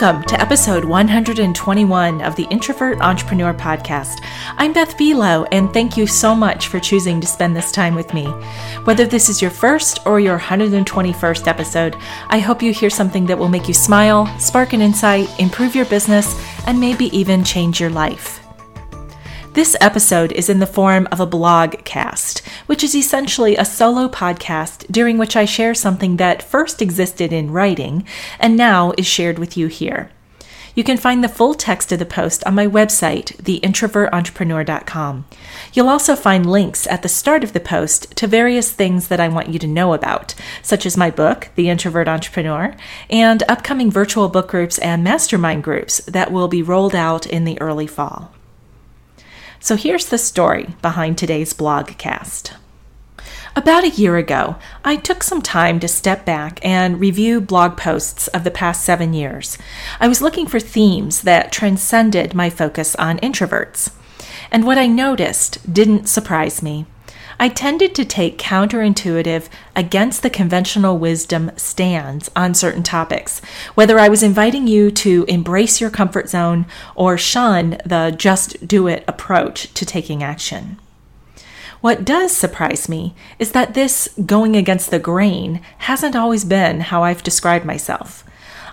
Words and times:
Welcome 0.00 0.22
to 0.28 0.40
episode 0.40 0.84
121 0.84 2.20
of 2.20 2.36
the 2.36 2.44
Introvert 2.50 3.00
Entrepreneur 3.00 3.52
Podcast. 3.52 4.24
I'm 4.56 4.72
Beth 4.72 4.96
Buelow, 4.96 5.48
and 5.50 5.72
thank 5.72 5.96
you 5.96 6.06
so 6.06 6.36
much 6.36 6.68
for 6.68 6.78
choosing 6.78 7.20
to 7.20 7.26
spend 7.26 7.56
this 7.56 7.72
time 7.72 7.96
with 7.96 8.14
me. 8.14 8.26
Whether 8.84 9.06
this 9.06 9.28
is 9.28 9.42
your 9.42 9.50
first 9.50 10.06
or 10.06 10.20
your 10.20 10.38
121st 10.38 11.48
episode, 11.48 11.96
I 12.28 12.38
hope 12.38 12.62
you 12.62 12.72
hear 12.72 12.90
something 12.90 13.26
that 13.26 13.38
will 13.38 13.48
make 13.48 13.66
you 13.66 13.74
smile, 13.74 14.28
spark 14.38 14.72
an 14.72 14.82
insight, 14.82 15.28
improve 15.40 15.74
your 15.74 15.86
business, 15.86 16.32
and 16.68 16.78
maybe 16.78 17.06
even 17.06 17.42
change 17.42 17.80
your 17.80 17.90
life. 17.90 18.37
This 19.58 19.74
episode 19.80 20.30
is 20.30 20.48
in 20.48 20.60
the 20.60 20.68
form 20.68 21.08
of 21.10 21.18
a 21.18 21.26
blog 21.26 21.82
cast, 21.82 22.46
which 22.66 22.84
is 22.84 22.94
essentially 22.94 23.56
a 23.56 23.64
solo 23.64 24.06
podcast 24.06 24.86
during 24.88 25.18
which 25.18 25.34
I 25.34 25.46
share 25.46 25.74
something 25.74 26.16
that 26.18 26.44
first 26.44 26.80
existed 26.80 27.32
in 27.32 27.50
writing 27.50 28.06
and 28.38 28.56
now 28.56 28.92
is 28.96 29.08
shared 29.08 29.36
with 29.36 29.56
you 29.56 29.66
here. 29.66 30.12
You 30.76 30.84
can 30.84 30.96
find 30.96 31.24
the 31.24 31.28
full 31.28 31.54
text 31.54 31.90
of 31.90 31.98
the 31.98 32.06
post 32.06 32.44
on 32.44 32.54
my 32.54 32.68
website, 32.68 33.34
theintrovertentrepreneur.com. 33.38 35.26
You'll 35.72 35.88
also 35.88 36.14
find 36.14 36.48
links 36.48 36.86
at 36.86 37.02
the 37.02 37.08
start 37.08 37.42
of 37.42 37.52
the 37.52 37.58
post 37.58 38.14
to 38.14 38.28
various 38.28 38.70
things 38.70 39.08
that 39.08 39.18
I 39.18 39.26
want 39.26 39.48
you 39.48 39.58
to 39.58 39.66
know 39.66 39.92
about, 39.92 40.36
such 40.62 40.86
as 40.86 40.96
my 40.96 41.10
book, 41.10 41.48
The 41.56 41.68
Introvert 41.68 42.06
Entrepreneur, 42.06 42.76
and 43.10 43.42
upcoming 43.48 43.90
virtual 43.90 44.28
book 44.28 44.46
groups 44.46 44.78
and 44.78 45.02
mastermind 45.02 45.64
groups 45.64 45.98
that 46.06 46.30
will 46.30 46.46
be 46.46 46.62
rolled 46.62 46.94
out 46.94 47.26
in 47.26 47.42
the 47.42 47.60
early 47.60 47.88
fall. 47.88 48.32
So 49.60 49.76
here's 49.76 50.06
the 50.06 50.18
story 50.18 50.74
behind 50.82 51.18
today's 51.18 51.52
blogcast. 51.52 52.52
About 53.56 53.82
a 53.82 53.88
year 53.88 54.16
ago, 54.16 54.56
I 54.84 54.94
took 54.94 55.24
some 55.24 55.42
time 55.42 55.80
to 55.80 55.88
step 55.88 56.24
back 56.24 56.64
and 56.64 57.00
review 57.00 57.40
blog 57.40 57.76
posts 57.76 58.28
of 58.28 58.44
the 58.44 58.52
past 58.52 58.84
seven 58.84 59.12
years. 59.12 59.58
I 59.98 60.06
was 60.06 60.22
looking 60.22 60.46
for 60.46 60.60
themes 60.60 61.22
that 61.22 61.50
transcended 61.50 62.34
my 62.34 62.50
focus 62.50 62.94
on 62.96 63.18
introverts. 63.18 63.92
And 64.52 64.64
what 64.64 64.78
I 64.78 64.86
noticed 64.86 65.72
didn't 65.72 66.08
surprise 66.08 66.62
me. 66.62 66.86
I 67.40 67.48
tended 67.48 67.94
to 67.94 68.04
take 68.04 68.36
counterintuitive, 68.36 69.48
against 69.76 70.22
the 70.22 70.30
conventional 70.30 70.98
wisdom 70.98 71.52
stands 71.56 72.28
on 72.34 72.54
certain 72.54 72.82
topics, 72.82 73.40
whether 73.76 73.98
I 73.98 74.08
was 74.08 74.24
inviting 74.24 74.66
you 74.66 74.90
to 74.90 75.24
embrace 75.28 75.80
your 75.80 75.90
comfort 75.90 76.28
zone 76.28 76.66
or 76.96 77.16
shun 77.16 77.78
the 77.84 78.12
just 78.16 78.66
do 78.66 78.88
it 78.88 79.04
approach 79.06 79.72
to 79.74 79.86
taking 79.86 80.22
action. 80.22 80.78
What 81.80 82.04
does 82.04 82.32
surprise 82.32 82.88
me 82.88 83.14
is 83.38 83.52
that 83.52 83.74
this 83.74 84.08
going 84.26 84.56
against 84.56 84.90
the 84.90 84.98
grain 84.98 85.60
hasn't 85.78 86.16
always 86.16 86.44
been 86.44 86.80
how 86.80 87.04
I've 87.04 87.22
described 87.22 87.64
myself. 87.64 88.24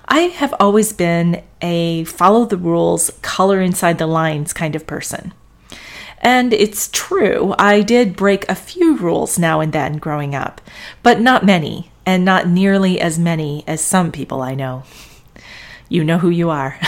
I 0.08 0.22
have 0.22 0.56
always 0.60 0.92
been 0.92 1.44
a 1.62 2.04
follow 2.06 2.46
the 2.46 2.58
rules, 2.58 3.12
color 3.22 3.62
inside 3.62 4.00
the 4.00 4.08
lines 4.08 4.54
kind 4.54 4.76
of 4.76 4.88
person. 4.88 5.34
And 6.26 6.54
it's 6.54 6.90
true, 6.92 7.54
I 7.60 7.82
did 7.82 8.16
break 8.16 8.50
a 8.50 8.56
few 8.56 8.98
rules 8.98 9.38
now 9.38 9.60
and 9.60 9.72
then 9.72 10.00
growing 10.00 10.34
up, 10.34 10.60
but 11.04 11.20
not 11.22 11.46
many, 11.46 11.92
and 12.04 12.26
not 12.26 12.48
nearly 12.48 13.00
as 13.00 13.20
many 13.20 13.64
as 13.68 13.80
some 13.80 14.12
people 14.12 14.42
I 14.42 14.56
know. 14.56 14.86
You 15.88 16.04
know 16.04 16.18
who 16.18 16.32
you 16.32 16.50
are. 16.50 16.80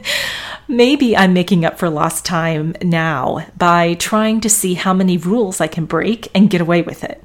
Maybe 0.68 1.14
I'm 1.14 1.34
making 1.34 1.66
up 1.66 1.78
for 1.78 1.90
lost 1.90 2.24
time 2.24 2.74
now 2.80 3.46
by 3.58 3.92
trying 3.92 4.40
to 4.40 4.48
see 4.48 4.72
how 4.72 4.94
many 4.94 5.18
rules 5.18 5.60
I 5.60 5.66
can 5.66 5.84
break 5.84 6.28
and 6.34 6.48
get 6.48 6.62
away 6.62 6.80
with 6.80 7.04
it. 7.04 7.22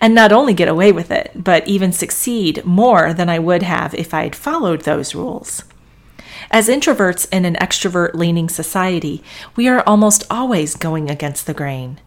And 0.00 0.14
not 0.14 0.32
only 0.32 0.54
get 0.54 0.68
away 0.68 0.92
with 0.92 1.10
it, 1.10 1.30
but 1.34 1.68
even 1.68 1.92
succeed 1.92 2.64
more 2.64 3.12
than 3.12 3.28
I 3.28 3.38
would 3.38 3.62
have 3.64 3.94
if 3.94 4.14
I 4.14 4.22
had 4.22 4.34
followed 4.34 4.82
those 4.82 5.14
rules. 5.14 5.62
As 6.50 6.68
introverts 6.68 7.26
in 7.32 7.44
an 7.44 7.56
extrovert 7.56 8.14
leaning 8.14 8.48
society, 8.48 9.22
we 9.56 9.68
are 9.68 9.82
almost 9.86 10.24
always 10.30 10.74
going 10.74 11.10
against 11.10 11.46
the 11.46 11.54
grain. 11.54 12.00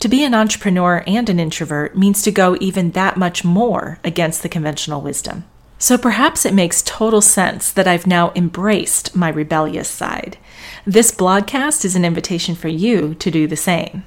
To 0.00 0.08
be 0.08 0.22
an 0.24 0.34
entrepreneur 0.34 1.02
and 1.06 1.28
an 1.30 1.40
introvert 1.40 1.96
means 1.96 2.22
to 2.22 2.30
go 2.30 2.56
even 2.60 2.90
that 2.90 3.16
much 3.16 3.44
more 3.44 3.98
against 4.04 4.42
the 4.42 4.48
conventional 4.48 5.00
wisdom. 5.00 5.44
So 5.78 5.96
perhaps 5.96 6.44
it 6.44 6.54
makes 6.54 6.82
total 6.82 7.20
sense 7.20 7.70
that 7.72 7.86
I've 7.86 8.06
now 8.06 8.32
embraced 8.34 9.16
my 9.16 9.28
rebellious 9.28 9.88
side. 9.88 10.38
This 10.86 11.12
blogcast 11.12 11.84
is 11.84 11.96
an 11.96 12.04
invitation 12.04 12.54
for 12.54 12.68
you 12.68 13.14
to 13.14 13.30
do 13.30 13.46
the 13.46 13.56
same. 13.56 14.04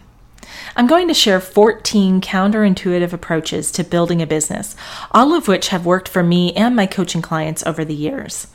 I'm 0.76 0.88
going 0.88 1.08
to 1.08 1.14
share 1.14 1.40
14 1.40 2.22
counterintuitive 2.22 3.14
approaches 3.14 3.72
to 3.74 3.84
building 3.84 4.22
a 4.22 4.28
business, 4.28 4.76
all 5.12 5.34
of 5.34 5.48
which 5.48 5.70
have 5.70 5.86
worked 5.86 6.08
for 6.08 6.24
me 6.24 6.54
and 6.54 6.76
my 6.76 6.86
coaching 6.86 7.22
clients 7.22 7.66
over 7.66 7.84
the 7.84 7.96
years. 7.96 8.48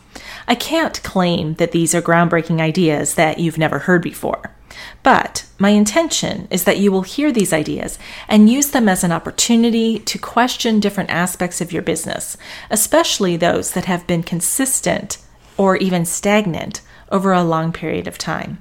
I 0.47 0.55
can't 0.55 1.03
claim 1.03 1.55
that 1.55 1.73
these 1.73 1.95
are 1.95 2.03
groundbreaking 2.03 2.61
ideas 2.61 3.15
that 3.15 3.39
you've 3.39 3.59
never 3.59 3.81
heard 3.81 4.03
before. 4.03 4.55
But 5.03 5.47
my 5.59 5.71
intention 5.71 6.49
is 6.51 6.65
that 6.65 6.79
you 6.79 6.91
will 6.91 7.03
hear 7.03 7.31
these 7.31 7.53
ideas 7.53 7.99
and 8.29 8.51
use 8.51 8.71
them 8.71 8.89
as 8.89 9.05
an 9.05 9.13
opportunity 9.13 9.99
to 10.01 10.19
question 10.19 10.81
different 10.81 11.11
aspects 11.11 11.61
of 11.61 11.73
your 11.73 11.83
business, 11.83 12.37
especially 12.71 13.37
those 13.37 13.73
that 13.73 13.85
have 13.85 14.07
been 14.07 14.23
consistent 14.23 15.19
or 15.57 15.77
even 15.77 16.05
stagnant 16.05 16.81
over 17.11 17.33
a 17.33 17.45
long 17.45 17.73
period 17.73 18.09
of 18.09 18.19
time. 18.19 18.61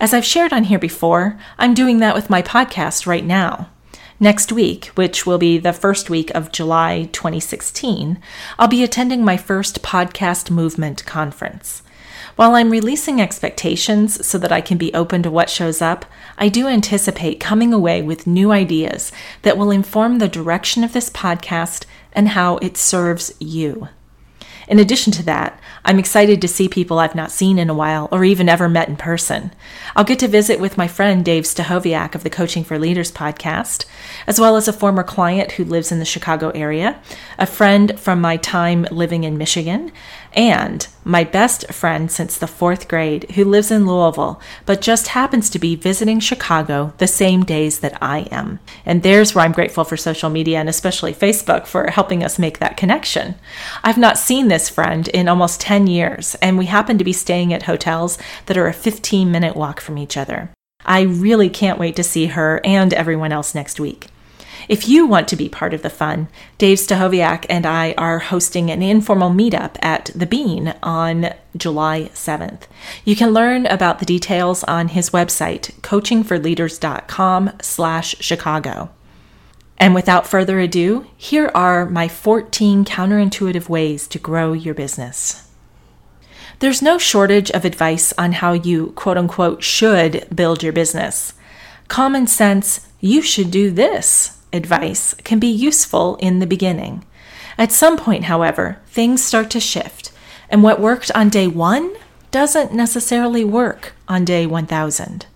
As 0.00 0.14
I've 0.14 0.24
shared 0.24 0.52
on 0.52 0.64
here 0.64 0.78
before, 0.78 1.38
I'm 1.58 1.74
doing 1.74 1.98
that 1.98 2.14
with 2.14 2.30
my 2.30 2.42
podcast 2.42 3.06
right 3.06 3.24
now. 3.24 3.68
Next 4.22 4.52
week, 4.52 4.86
which 4.96 5.24
will 5.24 5.38
be 5.38 5.56
the 5.56 5.72
first 5.72 6.10
week 6.10 6.30
of 6.34 6.52
July 6.52 7.08
2016, 7.10 8.20
I'll 8.58 8.68
be 8.68 8.84
attending 8.84 9.24
my 9.24 9.38
first 9.38 9.82
podcast 9.82 10.50
movement 10.50 11.06
conference. 11.06 11.82
While 12.36 12.54
I'm 12.54 12.68
releasing 12.68 13.18
expectations 13.18 14.26
so 14.26 14.36
that 14.36 14.52
I 14.52 14.60
can 14.60 14.76
be 14.76 14.92
open 14.92 15.22
to 15.22 15.30
what 15.30 15.48
shows 15.48 15.80
up, 15.80 16.04
I 16.36 16.50
do 16.50 16.68
anticipate 16.68 17.40
coming 17.40 17.72
away 17.72 18.02
with 18.02 18.26
new 18.26 18.52
ideas 18.52 19.10
that 19.40 19.56
will 19.56 19.70
inform 19.70 20.18
the 20.18 20.28
direction 20.28 20.84
of 20.84 20.92
this 20.92 21.08
podcast 21.08 21.86
and 22.12 22.28
how 22.28 22.58
it 22.58 22.76
serves 22.76 23.32
you. 23.40 23.88
In 24.70 24.78
addition 24.78 25.12
to 25.14 25.24
that, 25.24 25.60
I'm 25.84 25.98
excited 25.98 26.40
to 26.40 26.46
see 26.46 26.68
people 26.68 27.00
I've 27.00 27.16
not 27.16 27.32
seen 27.32 27.58
in 27.58 27.68
a 27.68 27.74
while 27.74 28.08
or 28.12 28.22
even 28.22 28.48
ever 28.48 28.68
met 28.68 28.88
in 28.88 28.96
person. 28.96 29.52
I'll 29.96 30.04
get 30.04 30.20
to 30.20 30.28
visit 30.28 30.60
with 30.60 30.78
my 30.78 30.86
friend 30.86 31.24
Dave 31.24 31.42
Stachowiak 31.42 32.14
of 32.14 32.22
the 32.22 32.30
Coaching 32.30 32.62
for 32.62 32.78
Leaders 32.78 33.10
podcast, 33.10 33.84
as 34.28 34.38
well 34.38 34.54
as 34.54 34.68
a 34.68 34.72
former 34.72 35.02
client 35.02 35.50
who 35.52 35.64
lives 35.64 35.90
in 35.90 35.98
the 35.98 36.04
Chicago 36.04 36.50
area, 36.50 37.02
a 37.36 37.46
friend 37.46 37.98
from 37.98 38.20
my 38.20 38.36
time 38.36 38.86
living 38.92 39.24
in 39.24 39.36
Michigan, 39.36 39.90
and 40.32 40.86
my 41.04 41.24
best 41.24 41.72
friend 41.72 42.10
since 42.10 42.36
the 42.36 42.46
fourth 42.46 42.86
grade 42.86 43.30
who 43.32 43.44
lives 43.44 43.70
in 43.70 43.86
Louisville 43.86 44.40
but 44.64 44.80
just 44.80 45.08
happens 45.08 45.50
to 45.50 45.58
be 45.58 45.74
visiting 45.74 46.20
Chicago 46.20 46.92
the 46.98 47.06
same 47.06 47.44
days 47.44 47.80
that 47.80 47.98
I 48.00 48.20
am. 48.30 48.60
And 48.84 49.02
there's 49.02 49.34
where 49.34 49.44
I'm 49.44 49.52
grateful 49.52 49.84
for 49.84 49.96
social 49.96 50.30
media 50.30 50.58
and 50.58 50.68
especially 50.68 51.12
Facebook 51.12 51.66
for 51.66 51.90
helping 51.90 52.22
us 52.22 52.38
make 52.38 52.58
that 52.58 52.76
connection. 52.76 53.34
I've 53.82 53.98
not 53.98 54.18
seen 54.18 54.48
this 54.48 54.68
friend 54.68 55.08
in 55.08 55.28
almost 55.28 55.60
10 55.60 55.86
years, 55.86 56.36
and 56.36 56.56
we 56.58 56.66
happen 56.66 56.98
to 56.98 57.04
be 57.04 57.12
staying 57.12 57.52
at 57.52 57.64
hotels 57.64 58.18
that 58.46 58.56
are 58.56 58.68
a 58.68 58.72
15 58.72 59.30
minute 59.30 59.56
walk 59.56 59.80
from 59.80 59.98
each 59.98 60.16
other. 60.16 60.50
I 60.84 61.02
really 61.02 61.50
can't 61.50 61.78
wait 61.78 61.96
to 61.96 62.04
see 62.04 62.26
her 62.26 62.60
and 62.64 62.94
everyone 62.94 63.32
else 63.32 63.54
next 63.54 63.80
week. 63.80 64.09
If 64.68 64.88
you 64.88 65.06
want 65.06 65.28
to 65.28 65.36
be 65.36 65.48
part 65.48 65.74
of 65.74 65.82
the 65.82 65.90
fun, 65.90 66.28
Dave 66.58 66.78
Stachowiak 66.78 67.46
and 67.48 67.64
I 67.64 67.94
are 67.96 68.18
hosting 68.18 68.70
an 68.70 68.82
informal 68.82 69.30
meetup 69.30 69.76
at 69.82 70.10
The 70.14 70.26
Bean 70.26 70.74
on 70.82 71.32
July 71.56 72.10
7th. 72.14 72.62
You 73.04 73.16
can 73.16 73.30
learn 73.30 73.66
about 73.66 73.98
the 73.98 74.06
details 74.06 74.62
on 74.64 74.88
his 74.88 75.10
website, 75.10 75.72
coachingforleaders.com 75.80 77.52
slash 77.62 78.16
Chicago. 78.20 78.90
And 79.78 79.94
without 79.94 80.26
further 80.26 80.60
ado, 80.60 81.06
here 81.16 81.50
are 81.54 81.86
my 81.86 82.06
14 82.06 82.84
counterintuitive 82.84 83.68
ways 83.68 84.06
to 84.08 84.18
grow 84.18 84.52
your 84.52 84.74
business. 84.74 85.48
There's 86.58 86.82
no 86.82 86.98
shortage 86.98 87.50
of 87.52 87.64
advice 87.64 88.12
on 88.18 88.32
how 88.32 88.52
you 88.52 88.88
quote 88.88 89.16
unquote 89.16 89.62
should 89.62 90.28
build 90.34 90.62
your 90.62 90.74
business. 90.74 91.32
Common 91.88 92.26
sense, 92.26 92.86
you 93.00 93.22
should 93.22 93.50
do 93.50 93.70
this 93.70 94.39
advice 94.52 95.14
can 95.24 95.38
be 95.38 95.46
useful 95.46 96.16
in 96.16 96.38
the 96.38 96.46
beginning. 96.46 97.04
At 97.58 97.72
some 97.72 97.96
point, 97.96 98.24
however, 98.24 98.80
things 98.86 99.22
start 99.22 99.50
to 99.50 99.60
shift, 99.60 100.12
and 100.48 100.62
what 100.62 100.80
worked 100.80 101.10
on 101.14 101.28
day 101.28 101.46
one 101.46 101.94
doesn't 102.30 102.72
necessarily 102.72 103.44
work 103.44 103.92
on 104.08 104.24
day 104.24 104.46
1000. 104.46 105.26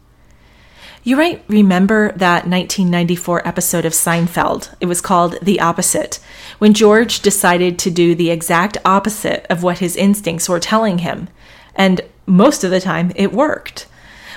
You 1.07 1.17
might 1.17 1.45
remember 1.49 2.13
that 2.13 2.47
1994 2.47 3.47
episode 3.47 3.85
of 3.85 3.93
Seinfeld. 3.93 4.75
It 4.81 4.87
was 4.87 5.03
called 5.03 5.39
The 5.43 5.61
Opposite, 5.61 6.19
when 6.59 6.73
George 6.73 7.21
decided 7.21 7.79
to 7.81 7.91
do 7.91 8.15
the 8.15 8.31
exact 8.31 8.79
opposite 8.87 9.47
of 9.51 9.63
what 9.63 9.81
his 9.81 9.97
instincts 9.97 10.49
were 10.49 10.61
telling 10.61 10.99
him. 10.99 11.29
And 11.75 12.01
most 12.25 12.65
of 12.65 12.71
the 12.71 12.81
time, 12.81 13.13
it 13.17 13.35
worked. 13.35 13.87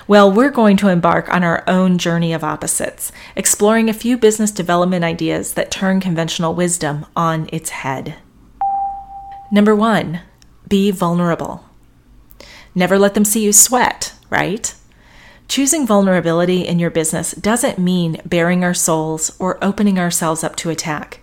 Well, 0.08 0.32
we're 0.32 0.52
going 0.52 0.78
to 0.78 0.88
embark 0.88 1.28
on 1.34 1.44
our 1.44 1.66
own 1.68 1.98
journey 1.98 2.32
of 2.32 2.42
opposites, 2.42 3.12
exploring 3.36 3.90
a 3.90 3.94
few 3.94 4.18
business 4.18 4.52
development 4.52 5.04
ideas 5.04 5.54
that 5.56 5.70
turn 5.70 6.00
conventional 6.00 6.56
wisdom 6.56 7.06
on 7.14 7.50
its 7.52 7.72
head. 7.72 8.16
Number 9.52 9.76
one, 9.76 10.22
be 10.66 10.92
vulnerable. 10.92 11.66
Never 12.74 12.98
let 12.98 13.16
them 13.16 13.26
see 13.26 13.44
you 13.44 13.52
sweat, 13.52 14.14
right? 14.30 14.74
Choosing 15.50 15.86
vulnerability 15.86 16.66
in 16.66 16.80
your 16.80 16.90
business 16.90 17.34
doesn't 17.34 17.78
mean 17.78 18.22
baring 18.26 18.64
our 18.64 18.74
souls 18.74 19.36
or 19.40 19.62
opening 19.62 20.00
ourselves 20.00 20.42
up 20.42 20.56
to 20.58 20.70
attack. 20.70 21.20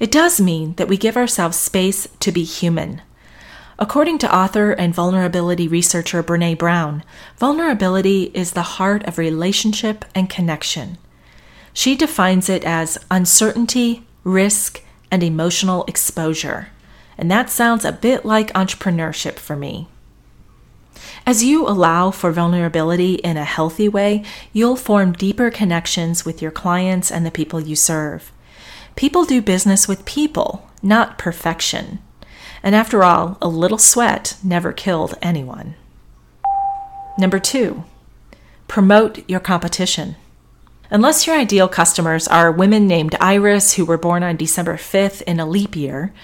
It 0.00 0.10
does 0.10 0.40
mean 0.40 0.74
that 0.74 0.88
we 0.88 0.96
give 0.96 1.16
ourselves 1.16 1.56
space 1.56 2.08
to 2.18 2.32
be 2.32 2.42
human. 2.42 3.00
According 3.78 4.18
to 4.18 4.34
author 4.34 4.70
and 4.72 4.94
vulnerability 4.94 5.66
researcher 5.66 6.22
Brene 6.22 6.56
Brown, 6.56 7.02
vulnerability 7.36 8.30
is 8.34 8.52
the 8.52 8.62
heart 8.62 9.02
of 9.04 9.18
relationship 9.18 10.04
and 10.14 10.30
connection. 10.30 10.98
She 11.72 11.96
defines 11.96 12.48
it 12.48 12.64
as 12.64 12.98
uncertainty, 13.10 14.06
risk, 14.22 14.82
and 15.10 15.22
emotional 15.22 15.84
exposure. 15.86 16.68
And 17.18 17.30
that 17.30 17.50
sounds 17.50 17.84
a 17.84 17.92
bit 17.92 18.24
like 18.24 18.52
entrepreneurship 18.52 19.38
for 19.38 19.56
me. 19.56 19.88
As 21.26 21.42
you 21.42 21.66
allow 21.66 22.10
for 22.10 22.30
vulnerability 22.30 23.14
in 23.14 23.36
a 23.36 23.44
healthy 23.44 23.88
way, 23.88 24.24
you'll 24.52 24.76
form 24.76 25.12
deeper 25.12 25.50
connections 25.50 26.24
with 26.24 26.40
your 26.40 26.50
clients 26.50 27.10
and 27.10 27.26
the 27.26 27.30
people 27.30 27.60
you 27.60 27.74
serve. 27.74 28.30
People 28.94 29.24
do 29.24 29.42
business 29.42 29.88
with 29.88 30.04
people, 30.04 30.68
not 30.82 31.18
perfection. 31.18 31.98
And 32.64 32.74
after 32.74 33.04
all, 33.04 33.36
a 33.42 33.46
little 33.46 33.76
sweat 33.76 34.38
never 34.42 34.72
killed 34.72 35.18
anyone. 35.20 35.74
Number 37.18 37.38
two, 37.38 37.84
promote 38.68 39.22
your 39.28 39.38
competition. 39.38 40.16
Unless 40.90 41.26
your 41.26 41.36
ideal 41.36 41.68
customers 41.68 42.26
are 42.26 42.50
women 42.50 42.86
named 42.86 43.16
Iris 43.20 43.74
who 43.74 43.84
were 43.84 43.98
born 43.98 44.22
on 44.22 44.38
December 44.38 44.76
5th 44.78 45.20
in 45.22 45.38
a 45.38 45.46
leap 45.46 45.76
year, 45.76 46.14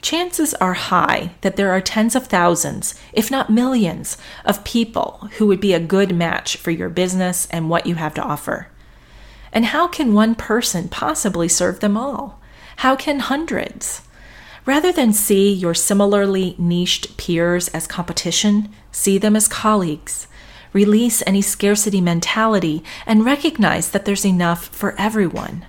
chances 0.00 0.54
are 0.54 0.72
high 0.72 1.32
that 1.42 1.56
there 1.56 1.70
are 1.70 1.82
tens 1.82 2.16
of 2.16 2.28
thousands, 2.28 2.94
if 3.12 3.30
not 3.30 3.50
millions, 3.50 4.16
of 4.46 4.64
people 4.64 5.28
who 5.36 5.46
would 5.48 5.60
be 5.60 5.74
a 5.74 5.80
good 5.80 6.16
match 6.16 6.56
for 6.56 6.70
your 6.70 6.88
business 6.88 7.46
and 7.50 7.68
what 7.68 7.84
you 7.84 7.96
have 7.96 8.14
to 8.14 8.22
offer. 8.22 8.68
And 9.52 9.66
how 9.66 9.86
can 9.86 10.14
one 10.14 10.34
person 10.34 10.88
possibly 10.88 11.48
serve 11.48 11.80
them 11.80 11.98
all? 11.98 12.40
How 12.76 12.96
can 12.96 13.18
hundreds? 13.18 14.00
Rather 14.66 14.92
than 14.92 15.12
see 15.12 15.52
your 15.52 15.74
similarly 15.74 16.54
niched 16.58 17.16
peers 17.16 17.68
as 17.68 17.86
competition, 17.86 18.68
see 18.92 19.18
them 19.18 19.34
as 19.34 19.48
colleagues. 19.48 20.26
Release 20.72 21.22
any 21.26 21.42
scarcity 21.42 22.00
mentality 22.00 22.84
and 23.06 23.24
recognize 23.24 23.90
that 23.90 24.04
there's 24.04 24.24
enough 24.24 24.66
for 24.66 24.94
everyone. 24.98 25.64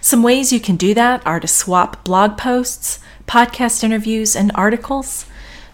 Some 0.00 0.22
ways 0.22 0.52
you 0.52 0.60
can 0.60 0.76
do 0.76 0.94
that 0.94 1.26
are 1.26 1.40
to 1.40 1.48
swap 1.48 2.04
blog 2.04 2.38
posts, 2.38 3.00
podcast 3.26 3.84
interviews, 3.84 4.34
and 4.34 4.50
articles, 4.54 5.26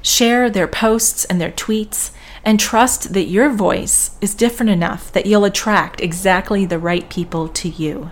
share 0.03 0.51
their 0.51 0.67
posts 0.67 1.25
and 1.27 1.41
their 1.41 1.53
tweets, 1.53 2.11
and 2.45 2.59
trust 2.59 3.13
that 3.13 3.25
your 3.25 3.51
voice 3.51 4.17
is 4.21 4.35
different 4.35 4.71
enough 4.71 5.13
that 5.13 5.27
you'll 5.27 5.45
attract 5.45 6.01
exactly 6.01 6.65
the 6.65 6.79
right 6.79 7.09
people 7.11 7.49
to 7.49 7.69
you. 7.69 8.11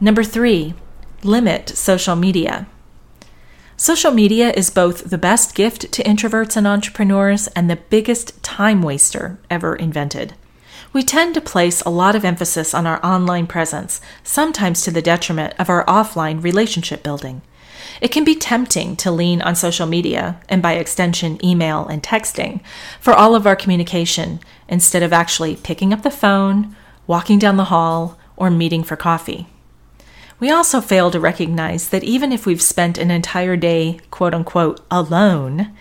Number 0.00 0.24
three, 0.24 0.74
limit 1.24 1.68
social 1.70 2.16
media. 2.16 2.66
Social 3.76 4.12
media 4.12 4.52
is 4.52 4.70
both 4.70 5.10
the 5.10 5.18
best 5.18 5.54
gift 5.54 5.92
to 5.92 6.02
introverts 6.02 6.56
and 6.56 6.66
entrepreneurs 6.66 7.48
and 7.48 7.68
the 7.68 7.76
biggest 7.76 8.42
time 8.42 8.82
waster 8.82 9.38
ever 9.50 9.74
invented. 9.74 10.34
We 10.92 11.02
tend 11.02 11.34
to 11.34 11.40
place 11.40 11.80
a 11.82 11.90
lot 11.90 12.14
of 12.14 12.24
emphasis 12.24 12.74
on 12.74 12.86
our 12.86 13.04
online 13.04 13.46
presence, 13.46 14.00
sometimes 14.22 14.82
to 14.82 14.90
the 14.90 15.02
detriment 15.02 15.54
of 15.58 15.70
our 15.70 15.86
offline 15.86 16.42
relationship 16.42 17.02
building. 17.02 17.42
It 18.00 18.08
can 18.08 18.24
be 18.24 18.34
tempting 18.34 18.96
to 18.96 19.10
lean 19.10 19.40
on 19.42 19.54
social 19.54 19.86
media, 19.86 20.40
and 20.48 20.60
by 20.60 20.74
extension, 20.74 21.42
email 21.44 21.86
and 21.86 22.02
texting, 22.02 22.60
for 23.00 23.14
all 23.14 23.34
of 23.34 23.46
our 23.46 23.56
communication 23.56 24.40
instead 24.68 25.02
of 25.02 25.12
actually 25.12 25.56
picking 25.56 25.92
up 25.92 26.02
the 26.02 26.10
phone, 26.10 26.76
walking 27.06 27.38
down 27.38 27.56
the 27.56 27.64
hall, 27.64 28.18
or 28.36 28.50
meeting 28.50 28.82
for 28.82 28.96
coffee. 28.96 29.46
We 30.42 30.50
also 30.50 30.80
fail 30.80 31.12
to 31.12 31.20
recognize 31.20 31.90
that 31.90 32.02
even 32.02 32.32
if 32.32 32.46
we've 32.46 32.60
spent 32.60 32.98
an 32.98 33.12
entire 33.12 33.56
day, 33.56 34.00
quote 34.10 34.34
unquote, 34.34 34.84
alone, 34.90 35.72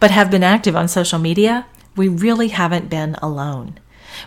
but 0.00 0.10
have 0.10 0.30
been 0.30 0.42
active 0.42 0.74
on 0.74 0.88
social 0.88 1.18
media, 1.18 1.66
we 1.96 2.08
really 2.08 2.48
haven't 2.48 2.88
been 2.88 3.16
alone. 3.16 3.78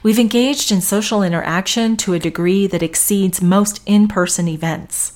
We've 0.03 0.19
engaged 0.19 0.71
in 0.71 0.81
social 0.81 1.23
interaction 1.23 1.97
to 1.97 2.13
a 2.13 2.19
degree 2.19 2.67
that 2.67 2.83
exceeds 2.83 3.41
most 3.41 3.81
in 3.87 4.07
person 4.07 4.47
events. 4.47 5.13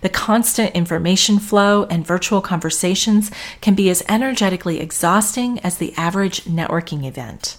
The 0.00 0.08
constant 0.08 0.74
information 0.74 1.38
flow 1.38 1.84
and 1.90 2.06
virtual 2.06 2.40
conversations 2.40 3.30
can 3.60 3.74
be 3.74 3.90
as 3.90 4.02
energetically 4.08 4.80
exhausting 4.80 5.58
as 5.58 5.76
the 5.76 5.92
average 5.98 6.44
networking 6.44 7.04
event. 7.04 7.58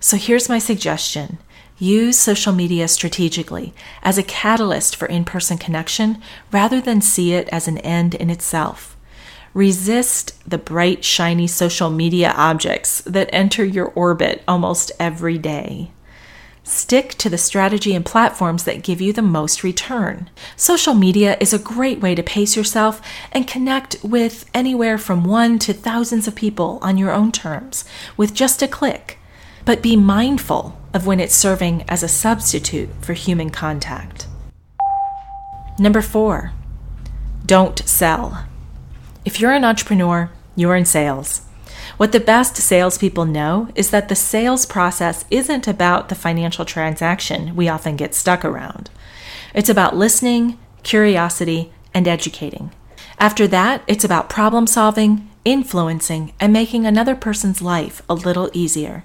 So 0.00 0.16
here's 0.16 0.48
my 0.48 0.60
suggestion 0.60 1.36
use 1.78 2.18
social 2.18 2.52
media 2.52 2.88
strategically 2.88 3.72
as 4.02 4.18
a 4.18 4.22
catalyst 4.22 4.96
for 4.96 5.06
in 5.06 5.24
person 5.24 5.58
connection 5.58 6.20
rather 6.52 6.80
than 6.80 7.00
see 7.00 7.32
it 7.32 7.48
as 7.50 7.68
an 7.68 7.78
end 7.78 8.14
in 8.14 8.30
itself. 8.30 8.96
Resist 9.54 10.34
the 10.48 10.58
bright, 10.58 11.04
shiny 11.04 11.46
social 11.46 11.90
media 11.90 12.32
objects 12.36 13.00
that 13.02 13.30
enter 13.32 13.64
your 13.64 13.86
orbit 13.86 14.42
almost 14.46 14.92
every 15.00 15.38
day. 15.38 15.90
Stick 16.68 17.14
to 17.14 17.30
the 17.30 17.38
strategy 17.38 17.94
and 17.94 18.04
platforms 18.04 18.64
that 18.64 18.82
give 18.82 19.00
you 19.00 19.10
the 19.14 19.22
most 19.22 19.64
return. 19.64 20.28
Social 20.54 20.92
media 20.92 21.38
is 21.40 21.54
a 21.54 21.58
great 21.58 22.00
way 22.00 22.14
to 22.14 22.22
pace 22.22 22.56
yourself 22.56 23.00
and 23.32 23.48
connect 23.48 23.96
with 24.04 24.44
anywhere 24.52 24.98
from 24.98 25.24
one 25.24 25.58
to 25.60 25.72
thousands 25.72 26.28
of 26.28 26.34
people 26.34 26.78
on 26.82 26.98
your 26.98 27.10
own 27.10 27.32
terms 27.32 27.86
with 28.18 28.34
just 28.34 28.60
a 28.60 28.68
click. 28.68 29.17
But 29.68 29.82
be 29.82 29.96
mindful 29.96 30.80
of 30.94 31.06
when 31.06 31.20
it's 31.20 31.34
serving 31.34 31.84
as 31.88 32.02
a 32.02 32.08
substitute 32.08 32.88
for 33.02 33.12
human 33.12 33.50
contact. 33.50 34.26
Number 35.78 36.00
four, 36.00 36.52
don't 37.44 37.78
sell. 37.80 38.46
If 39.26 39.38
you're 39.38 39.52
an 39.52 39.66
entrepreneur, 39.66 40.30
you're 40.56 40.74
in 40.74 40.86
sales. 40.86 41.42
What 41.98 42.12
the 42.12 42.18
best 42.18 42.56
salespeople 42.56 43.26
know 43.26 43.68
is 43.74 43.90
that 43.90 44.08
the 44.08 44.14
sales 44.14 44.64
process 44.64 45.26
isn't 45.30 45.68
about 45.68 46.08
the 46.08 46.14
financial 46.14 46.64
transaction 46.64 47.54
we 47.54 47.68
often 47.68 47.96
get 47.96 48.14
stuck 48.14 48.46
around. 48.46 48.88
It's 49.52 49.68
about 49.68 49.94
listening, 49.94 50.58
curiosity, 50.82 51.74
and 51.92 52.08
educating. 52.08 52.72
After 53.18 53.46
that, 53.48 53.82
it's 53.86 54.02
about 54.02 54.30
problem 54.30 54.66
solving, 54.66 55.28
influencing, 55.44 56.32
and 56.40 56.54
making 56.54 56.86
another 56.86 57.14
person's 57.14 57.60
life 57.60 58.00
a 58.08 58.14
little 58.14 58.48
easier. 58.54 59.04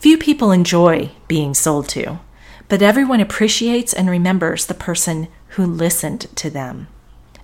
Few 0.00 0.16
people 0.16 0.50
enjoy 0.50 1.10
being 1.28 1.52
sold 1.52 1.86
to, 1.90 2.20
but 2.68 2.80
everyone 2.80 3.20
appreciates 3.20 3.92
and 3.92 4.08
remembers 4.08 4.64
the 4.64 4.72
person 4.72 5.28
who 5.48 5.66
listened 5.66 6.34
to 6.36 6.48
them 6.48 6.88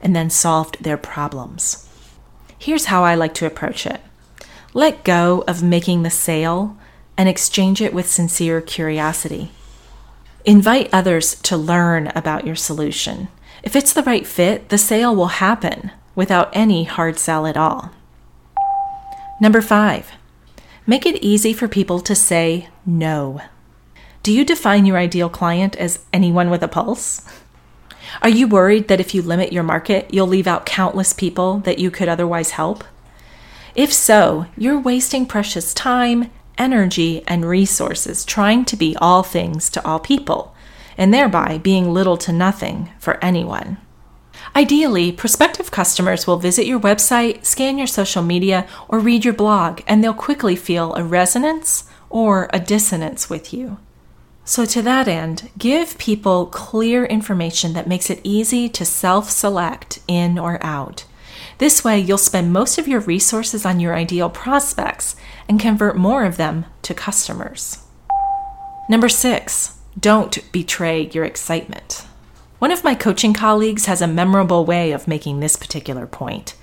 and 0.01 0.17
then 0.17 0.31
solved 0.31 0.83
their 0.83 0.97
problems. 0.97 1.87
Here's 2.59 2.87
how 2.87 3.05
I 3.05 3.15
like 3.15 3.35
to 3.35 3.47
approach 3.47 3.85
it 3.85 4.01
let 4.73 5.05
go 5.05 5.45
of 5.47 5.63
making 5.63 6.03
the 6.03 6.11
sale 6.11 6.79
and 7.19 7.29
exchange 7.29 7.83
it 7.83 7.93
with 7.93 8.09
sincere 8.09 8.63
curiosity. 8.63 9.51
Invite 10.47 10.89
others 10.95 11.35
to 11.43 11.59
learn 11.59 12.11
about 12.15 12.47
your 12.47 12.57
solution. 12.57 13.29
If 13.63 13.77
it's 13.77 13.93
the 13.93 14.03
right 14.03 14.27
fit, 14.27 14.71
the 14.71 14.79
sale 14.79 15.15
will 15.15 15.27
happen 15.27 15.91
without 16.15 16.49
any 16.55 16.85
hard 16.85 17.19
sell 17.19 17.47
at 17.47 17.59
all. 17.59 17.91
Number 19.43 19.61
five, 19.61 20.13
make 20.87 21.05
it 21.05 21.23
easy 21.23 21.53
for 21.53 21.69
people 21.69 22.01
to 22.01 22.15
say 22.15 22.69
no. 22.85 23.41
Do 24.23 24.33
you 24.33 24.45
define 24.45 24.87
your 24.87 24.97
ideal 24.97 25.29
client 25.29 25.77
as 25.77 26.01
anyone 26.13 26.51
with 26.51 26.63
a 26.63 26.69
pulse? 26.69 27.23
Are 28.23 28.29
you 28.29 28.47
worried 28.49 28.89
that 28.89 29.01
if 29.01 29.15
you 29.15 29.23
limit 29.23 29.53
your 29.53 29.63
market, 29.63 30.13
you'll 30.13 30.27
leave 30.27 30.47
out 30.47 30.67
countless 30.67 31.13
people 31.13 31.59
that 31.61 31.79
you 31.79 31.91
could 31.91 32.09
otherwise 32.09 32.53
help? 32.53 32.85
If 33.75 33.93
so, 33.93 34.47
you're 34.57 34.81
wasting 34.81 35.27
precious 35.27 35.75
time, 35.75 36.31
energy, 36.57 37.23
and 37.27 37.45
resources 37.45 38.25
trying 38.25 38.65
to 38.67 38.77
be 38.77 38.97
all 38.97 39.23
things 39.23 39.69
to 39.71 39.87
all 39.87 40.01
people, 40.01 40.55
and 40.97 41.13
thereby 41.13 41.59
being 41.59 41.93
little 41.93 42.17
to 42.19 42.33
nothing 42.33 42.91
for 42.99 43.23
anyone. 43.23 43.77
Ideally, 44.57 45.13
prospective 45.13 45.71
customers 45.71 46.27
will 46.27 46.39
visit 46.39 46.65
your 46.65 46.81
website, 46.81 47.45
scan 47.45 47.77
your 47.77 47.87
social 47.87 48.23
media, 48.23 48.67
or 48.89 48.99
read 48.99 49.23
your 49.23 49.35
blog, 49.35 49.83
and 49.87 50.03
they'll 50.03 50.15
quickly 50.15 50.57
feel 50.57 50.95
a 50.95 51.05
resonance 51.05 51.85
or 52.09 52.49
a 52.55 52.59
dissonance 52.59 53.29
with 53.29 53.53
you. 53.53 53.77
So, 54.47 54.65
to 54.65 54.81
that 54.81 55.09
end, 55.09 55.51
give 55.59 55.99
people 55.99 56.47
clear 56.47 57.05
information 57.05 57.75
that 57.75 57.87
makes 57.87 58.09
it 58.09 58.23
easy 58.25 58.67
to 58.71 58.87
self 58.87 59.29
select 59.29 59.99
in 60.09 60.39
or 60.39 60.59
out. 60.65 61.05
This 61.59 61.85
way, 61.85 62.01
you'll 62.01 62.17
spend 62.17 62.51
most 62.51 62.79
of 62.79 62.89
your 62.89 63.01
resources 63.01 63.67
on 63.67 63.79
your 63.79 63.95
ideal 63.95 64.31
prospects 64.31 65.17
and 65.51 65.61
convert 65.61 65.99
more 65.99 66.25
of 66.25 66.39
them 66.39 66.65
to 66.81 66.95
customers. 66.95 67.85
Number 68.89 69.11
six, 69.11 69.77
don't 70.01 70.51
betray 70.51 71.11
your 71.13 71.27
excitement. 71.27 72.07
One 72.59 72.73
of 72.73 72.85
my 72.85 72.95
coaching 72.95 73.35
colleagues 73.35 73.85
has 73.85 74.01
a 74.01 74.07
memorable 74.07 74.65
way 74.65 74.93
of 74.93 75.07
making 75.07 75.41
this 75.41 75.57
particular 75.57 76.07
point. 76.07 76.55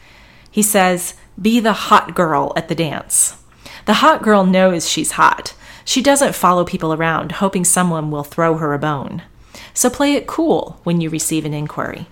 He 0.50 0.64
says, 0.64 1.14
be 1.40 1.60
the 1.60 1.74
hot 1.74 2.16
girl 2.16 2.52
at 2.56 2.68
the 2.68 2.76
dance. 2.76 3.38
The 3.86 3.96
hot 3.96 4.24
girl 4.24 4.44
knows 4.44 4.90
she's 4.90 5.12
hot. 5.12 5.54
She 5.86 6.02
doesn't 6.02 6.36
follow 6.36 6.66
people 6.66 6.94
around 6.94 7.34
hoping 7.34 7.64
someone 7.64 8.10
will 8.10 8.24
throw 8.24 8.58
her 8.58 8.74
a 8.74 8.80
bone. 8.80 9.22
So 9.74 9.90
play 9.90 10.14
it 10.14 10.28
cool 10.28 10.80
when 10.84 11.00
you 11.00 11.10
receive 11.10 11.46
an 11.46 11.54
inquiry. 11.54 12.08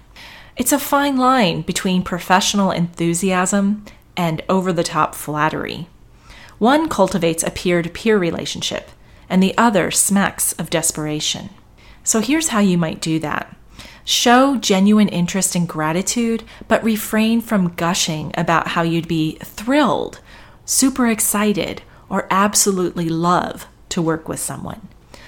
It's 0.58 0.72
a 0.72 0.80
fine 0.80 1.18
line 1.18 1.62
between 1.62 2.04
professional 2.04 2.72
enthusiasm 2.72 3.86
and 4.16 4.44
over 4.48 4.72
the 4.72 4.84
top 4.84 5.16
flattery. 5.16 5.88
One 6.60 6.88
cultivates 6.88 7.42
a 7.42 7.50
peer 7.50 7.82
to 7.82 7.90
peer 7.90 8.20
relationship, 8.20 8.92
and 9.28 9.42
the 9.42 9.58
other 9.58 9.90
smacks 9.90 10.54
of 10.54 10.70
desperation. 10.70 11.50
So 12.04 12.20
here's 12.20 12.50
how 12.50 12.60
you 12.60 12.78
might 12.78 13.02
do 13.02 13.18
that 13.20 13.56
show 14.12 14.58
genuine 14.58 15.08
interest 15.08 15.56
and 15.56 15.68
gratitude, 15.68 16.44
but 16.68 16.84
refrain 16.84 17.42
from 17.42 17.74
gushing 17.76 18.32
about 18.36 18.70
how 18.70 18.82
you'd 18.82 19.08
be 19.08 19.38
thrilled, 19.42 20.20
super 20.66 21.08
excited, 21.08 21.82
or 22.10 22.28
absolutely 22.30 23.10
love 23.10 23.68
to 23.90 24.02
work 24.02 24.28
with 24.28 24.40
someone. 24.40 24.88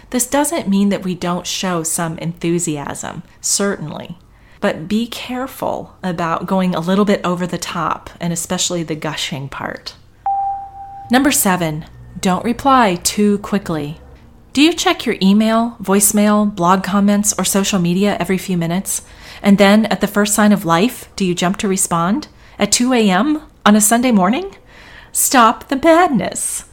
This 0.09 0.27
doesn't 0.27 0.67
mean 0.67 0.89
that 0.89 1.03
we 1.03 1.15
don't 1.15 1.47
show 1.47 1.81
some 1.81 2.17
enthusiasm, 2.19 3.23
certainly, 3.41 4.17
but 4.59 4.87
be 4.87 5.07
careful 5.07 5.95
about 6.03 6.45
going 6.45 6.75
a 6.75 6.79
little 6.79 7.05
bit 7.05 7.21
over 7.23 7.47
the 7.47 7.57
top, 7.57 8.09
and 8.19 8.31
especially 8.31 8.83
the 8.83 8.95
gushing 8.95 9.49
part. 9.49 9.95
Number 11.09 11.31
seven, 11.31 11.85
don't 12.19 12.45
reply 12.45 12.95
too 12.95 13.39
quickly. 13.39 13.99
Do 14.53 14.61
you 14.61 14.73
check 14.73 15.03
your 15.03 15.15
email, 15.19 15.77
voicemail, 15.81 16.55
blog 16.55 16.83
comments, 16.83 17.33
or 17.39 17.43
social 17.43 17.79
media 17.79 18.15
every 18.19 18.37
few 18.37 18.55
minutes? 18.55 19.01
And 19.41 19.57
then, 19.57 19.87
at 19.87 19.99
the 19.99 20.05
first 20.05 20.35
sign 20.35 20.51
of 20.51 20.63
life, 20.63 21.09
do 21.15 21.25
you 21.25 21.33
jump 21.33 21.57
to 21.57 21.67
respond? 21.67 22.27
At 22.59 22.71
2 22.71 22.93
a.m. 22.93 23.41
on 23.65 23.75
a 23.75 23.81
Sunday 23.81 24.11
morning? 24.11 24.55
Stop 25.11 25.69
the 25.69 25.75
madness. 25.75 26.65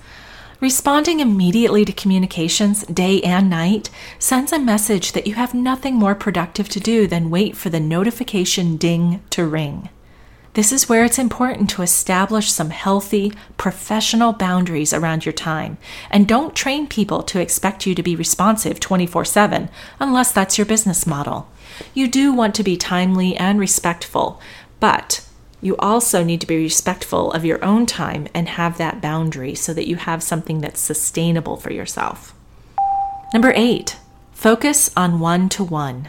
Responding 0.60 1.20
immediately 1.20 1.86
to 1.86 1.92
communications, 1.94 2.84
day 2.84 3.22
and 3.22 3.48
night, 3.48 3.88
sends 4.18 4.52
a 4.52 4.58
message 4.58 5.12
that 5.12 5.26
you 5.26 5.32
have 5.36 5.54
nothing 5.54 5.94
more 5.94 6.14
productive 6.14 6.68
to 6.68 6.80
do 6.80 7.06
than 7.06 7.30
wait 7.30 7.56
for 7.56 7.70
the 7.70 7.80
notification 7.80 8.76
ding 8.76 9.22
to 9.30 9.46
ring. 9.46 9.88
This 10.54 10.72
is 10.72 10.88
where 10.88 11.04
it's 11.04 11.18
important 11.18 11.70
to 11.70 11.82
establish 11.82 12.50
some 12.50 12.70
healthy, 12.70 13.32
professional 13.56 14.32
boundaries 14.32 14.92
around 14.92 15.24
your 15.24 15.32
time. 15.32 15.78
And 16.10 16.26
don't 16.26 16.56
train 16.56 16.88
people 16.88 17.22
to 17.22 17.40
expect 17.40 17.86
you 17.86 17.94
to 17.94 18.02
be 18.02 18.16
responsive 18.16 18.80
24 18.80 19.24
7 19.24 19.68
unless 20.00 20.32
that's 20.32 20.58
your 20.58 20.66
business 20.66 21.06
model. 21.06 21.48
You 21.94 22.08
do 22.08 22.32
want 22.32 22.56
to 22.56 22.64
be 22.64 22.76
timely 22.76 23.36
and 23.36 23.60
respectful, 23.60 24.40
but 24.80 25.24
you 25.60 25.76
also 25.76 26.24
need 26.24 26.40
to 26.40 26.46
be 26.46 26.56
respectful 26.56 27.30
of 27.32 27.44
your 27.44 27.64
own 27.64 27.86
time 27.86 28.26
and 28.34 28.48
have 28.48 28.76
that 28.78 29.00
boundary 29.00 29.54
so 29.54 29.72
that 29.74 29.86
you 29.86 29.96
have 29.96 30.22
something 30.22 30.60
that's 30.60 30.80
sustainable 30.80 31.56
for 31.56 31.72
yourself. 31.72 32.34
Number 33.32 33.52
eight, 33.54 33.98
focus 34.32 34.90
on 34.96 35.20
one 35.20 35.48
to 35.50 35.62
one. 35.62 36.08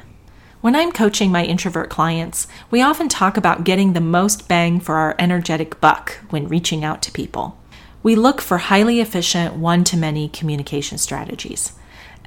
When 0.61 0.75
I'm 0.75 0.91
coaching 0.91 1.31
my 1.31 1.43
introvert 1.43 1.89
clients, 1.89 2.45
we 2.69 2.83
often 2.83 3.09
talk 3.09 3.35
about 3.35 3.63
getting 3.63 3.93
the 3.93 3.99
most 3.99 4.47
bang 4.47 4.79
for 4.79 4.97
our 4.97 5.15
energetic 5.17 5.81
buck 5.81 6.19
when 6.29 6.47
reaching 6.47 6.85
out 6.85 7.01
to 7.01 7.11
people. 7.11 7.57
We 8.03 8.13
look 8.13 8.39
for 8.41 8.59
highly 8.59 8.99
efficient 8.99 9.55
one 9.55 9.83
to 9.85 9.97
many 9.97 10.29
communication 10.29 10.99
strategies. 10.99 11.73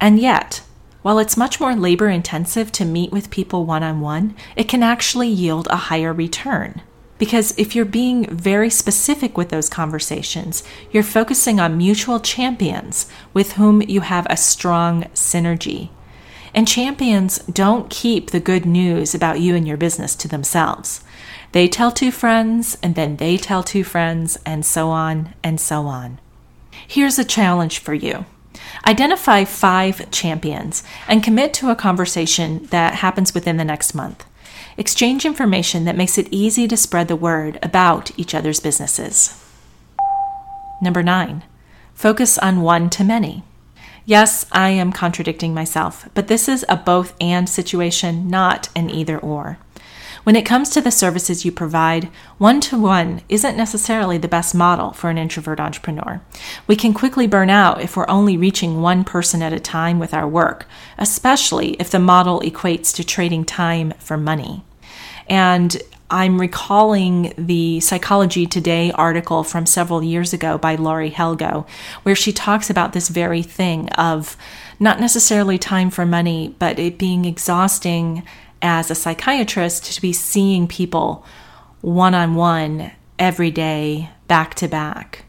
And 0.01 0.19
yet, 0.19 0.63
while 1.01 1.17
it's 1.17 1.37
much 1.37 1.61
more 1.61 1.77
labor 1.77 2.09
intensive 2.09 2.73
to 2.73 2.83
meet 2.83 3.13
with 3.13 3.29
people 3.29 3.65
one 3.65 3.83
on 3.83 4.01
one, 4.01 4.35
it 4.57 4.67
can 4.67 4.83
actually 4.83 5.29
yield 5.29 5.67
a 5.69 5.87
higher 5.87 6.11
return. 6.11 6.81
Because 7.17 7.57
if 7.57 7.73
you're 7.73 7.85
being 7.85 8.25
very 8.25 8.69
specific 8.69 9.37
with 9.37 9.47
those 9.47 9.69
conversations, 9.69 10.61
you're 10.91 11.03
focusing 11.03 11.61
on 11.61 11.77
mutual 11.77 12.19
champions 12.19 13.09
with 13.33 13.53
whom 13.53 13.81
you 13.83 14.01
have 14.01 14.27
a 14.29 14.35
strong 14.35 15.03
synergy. 15.13 15.87
And 16.55 16.69
champions 16.69 17.39
don't 17.39 17.89
keep 17.89 18.31
the 18.31 18.39
good 18.39 18.65
news 18.65 19.13
about 19.13 19.41
you 19.41 19.55
and 19.55 19.67
your 19.67 19.75
business 19.75 20.15
to 20.15 20.29
themselves. 20.29 21.03
They 21.51 21.67
tell 21.67 21.91
two 21.91 22.11
friends, 22.11 22.77
and 22.81 22.95
then 22.95 23.17
they 23.17 23.35
tell 23.35 23.61
two 23.61 23.83
friends, 23.83 24.37
and 24.45 24.65
so 24.65 24.87
on 24.87 25.33
and 25.43 25.59
so 25.59 25.85
on. 25.85 26.17
Here's 26.87 27.19
a 27.19 27.25
challenge 27.25 27.79
for 27.79 27.93
you 27.93 28.25
identify 28.87 29.43
five 29.43 30.09
champions 30.11 30.81
and 31.09 31.23
commit 31.23 31.53
to 31.55 31.71
a 31.71 31.75
conversation 31.75 32.65
that 32.67 32.95
happens 32.95 33.33
within 33.33 33.57
the 33.57 33.65
next 33.65 33.93
month. 33.93 34.25
Exchange 34.77 35.25
information 35.25 35.83
that 35.83 35.97
makes 35.97 36.17
it 36.17 36.29
easy 36.31 36.69
to 36.69 36.77
spread 36.77 37.09
the 37.09 37.15
word 37.17 37.59
about 37.61 38.17
each 38.17 38.33
other's 38.33 38.61
businesses. 38.61 39.43
Number 40.81 41.03
nine, 41.03 41.43
focus 41.93 42.37
on 42.37 42.61
one 42.61 42.89
to 42.91 43.03
many. 43.03 43.43
Yes, 44.07 44.45
I 44.51 44.69
am 44.69 44.91
contradicting 44.91 45.55
myself, 45.55 46.07
but 46.13 46.27
this 46.27 46.47
is 46.47 46.63
a 46.69 46.77
both 46.77 47.15
and 47.19 47.49
situation, 47.49 48.29
not 48.29 48.69
an 48.75 48.91
either 48.91 49.17
or. 49.17 49.57
When 50.23 50.35
it 50.35 50.45
comes 50.45 50.69
to 50.71 50.81
the 50.81 50.91
services 50.91 51.43
you 51.43 51.51
provide, 51.51 52.09
one 52.37 52.61
to 52.61 52.79
one 52.79 53.21
isn't 53.29 53.57
necessarily 53.57 54.19
the 54.19 54.27
best 54.27 54.53
model 54.53 54.91
for 54.91 55.09
an 55.09 55.17
introvert 55.17 55.59
entrepreneur. 55.59 56.21
We 56.67 56.75
can 56.75 56.93
quickly 56.93 57.25
burn 57.25 57.49
out 57.49 57.81
if 57.81 57.97
we're 57.97 58.09
only 58.09 58.37
reaching 58.37 58.81
one 58.81 59.03
person 59.03 59.41
at 59.41 59.53
a 59.53 59.59
time 59.59 59.97
with 59.97 60.13
our 60.13 60.27
work, 60.27 60.67
especially 60.99 61.71
if 61.73 61.89
the 61.89 61.99
model 61.99 62.41
equates 62.41 62.93
to 62.95 63.03
trading 63.03 63.43
time 63.43 63.93
for 63.99 64.17
money. 64.17 64.63
And 65.27 65.81
I'm 66.09 66.39
recalling 66.39 67.33
the 67.35 67.79
Psychology 67.79 68.45
Today 68.45 68.91
article 68.91 69.43
from 69.43 69.65
several 69.65 70.03
years 70.03 70.33
ago 70.33 70.57
by 70.59 70.75
Laurie 70.75 71.09
Helgoe, 71.09 71.67
where 72.03 72.15
she 72.15 72.31
talks 72.31 72.69
about 72.69 72.93
this 72.93 73.09
very 73.09 73.41
thing 73.41 73.89
of 73.89 74.37
not 74.79 74.99
necessarily 74.99 75.57
time 75.57 75.89
for 75.89 76.05
money, 76.05 76.55
but 76.59 76.77
it 76.77 76.99
being 76.99 77.25
exhausting 77.25 78.21
as 78.61 78.91
a 78.91 78.95
psychiatrist 78.95 79.93
to 79.93 80.01
be 80.01 80.13
seeing 80.13 80.67
people 80.67 81.25
one 81.81 82.13
on 82.13 82.35
one 82.35 82.91
every 83.17 83.49
day, 83.49 84.11
back 84.27 84.53
to 84.55 84.67
back. 84.67 85.25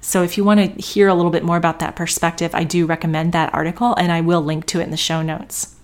So, 0.00 0.22
if 0.22 0.36
you 0.36 0.44
want 0.44 0.60
to 0.60 0.82
hear 0.82 1.08
a 1.08 1.14
little 1.14 1.30
bit 1.30 1.44
more 1.44 1.56
about 1.56 1.80
that 1.80 1.96
perspective, 1.96 2.54
I 2.54 2.62
do 2.62 2.86
recommend 2.86 3.32
that 3.32 3.52
article 3.52 3.94
and 3.94 4.12
I 4.12 4.20
will 4.20 4.42
link 4.42 4.66
to 4.66 4.80
it 4.80 4.84
in 4.84 4.90
the 4.90 4.96
show 4.96 5.22
notes. 5.22 5.74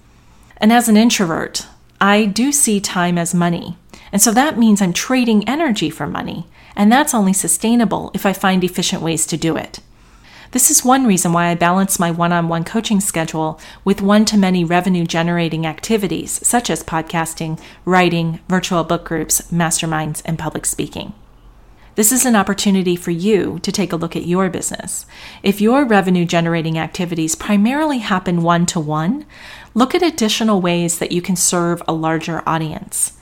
And 0.58 0.72
as 0.72 0.88
an 0.88 0.96
introvert, 0.96 1.66
I 2.00 2.26
do 2.26 2.52
see 2.52 2.80
time 2.80 3.18
as 3.18 3.34
money. 3.34 3.76
And 4.12 4.20
so 4.20 4.32
that 4.32 4.58
means 4.58 4.82
I'm 4.82 4.92
trading 4.92 5.48
energy 5.48 5.90
for 5.90 6.06
money. 6.06 6.46
And 6.76 6.90
that's 6.90 7.14
only 7.14 7.32
sustainable 7.32 8.10
if 8.14 8.26
I 8.26 8.32
find 8.32 8.64
efficient 8.64 9.02
ways 9.02 9.26
to 9.26 9.36
do 9.36 9.56
it. 9.56 9.80
This 10.52 10.68
is 10.68 10.84
one 10.84 11.06
reason 11.06 11.32
why 11.32 11.46
I 11.46 11.54
balance 11.54 12.00
my 12.00 12.10
one 12.10 12.32
on 12.32 12.48
one 12.48 12.64
coaching 12.64 12.98
schedule 12.98 13.60
with 13.84 14.02
one 14.02 14.24
to 14.24 14.36
many 14.36 14.64
revenue 14.64 15.04
generating 15.04 15.64
activities 15.64 16.44
such 16.44 16.70
as 16.70 16.82
podcasting, 16.82 17.60
writing, 17.84 18.40
virtual 18.48 18.82
book 18.82 19.04
groups, 19.04 19.42
masterminds, 19.52 20.22
and 20.24 20.40
public 20.40 20.66
speaking. 20.66 21.12
This 21.94 22.10
is 22.10 22.24
an 22.24 22.34
opportunity 22.34 22.96
for 22.96 23.12
you 23.12 23.60
to 23.60 23.70
take 23.70 23.92
a 23.92 23.96
look 23.96 24.16
at 24.16 24.26
your 24.26 24.48
business. 24.48 25.06
If 25.44 25.60
your 25.60 25.84
revenue 25.84 26.24
generating 26.24 26.78
activities 26.78 27.36
primarily 27.36 27.98
happen 27.98 28.42
one 28.42 28.66
to 28.66 28.80
one, 28.80 29.26
look 29.74 29.94
at 29.94 30.02
additional 30.02 30.60
ways 30.60 30.98
that 30.98 31.12
you 31.12 31.22
can 31.22 31.36
serve 31.36 31.80
a 31.86 31.92
larger 31.92 32.42
audience. 32.44 33.12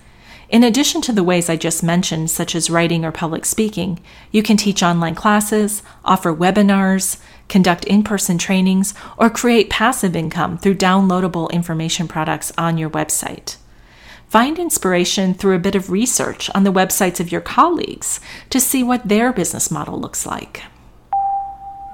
In 0.49 0.65
addition 0.65 1.03
to 1.03 1.13
the 1.13 1.25
ways 1.25 1.51
I 1.51 1.57
just 1.57 1.83
mentioned, 1.83 2.31
such 2.31 2.55
as 2.55 2.71
writing 2.71 3.05
or 3.05 3.13
public 3.13 3.45
speaking, 3.45 4.01
you 4.33 4.43
can 4.43 4.57
teach 4.57 4.83
online 4.83 5.15
classes, 5.15 5.83
offer 6.07 6.35
webinars, 6.35 7.21
conduct 7.49 7.85
in 7.85 8.03
person 8.03 8.39
trainings, 8.39 8.95
or 9.19 9.29
create 9.29 9.69
passive 9.69 10.17
income 10.17 10.57
through 10.57 10.77
downloadable 10.77 11.51
information 11.53 12.09
products 12.09 12.51
on 12.57 12.79
your 12.79 12.89
website. 12.89 13.57
Find 14.29 14.59
inspiration 14.59 15.35
through 15.35 15.57
a 15.57 15.61
bit 15.61 15.75
of 15.75 15.91
research 15.91 16.49
on 16.55 16.65
the 16.65 16.73
websites 16.73 17.21
of 17.21 17.31
your 17.31 17.43
colleagues 17.43 18.19
to 18.49 18.59
see 18.59 18.83
what 18.83 19.09
their 19.09 19.35
business 19.35 19.71
model 19.71 20.01
looks 20.01 20.25
like. 20.25 20.63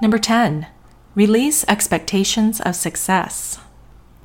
Number 0.01 0.17
10, 0.17 0.67
release 1.13 1.65
expectations 1.67 2.61
of 2.61 2.75
success. 2.75 3.59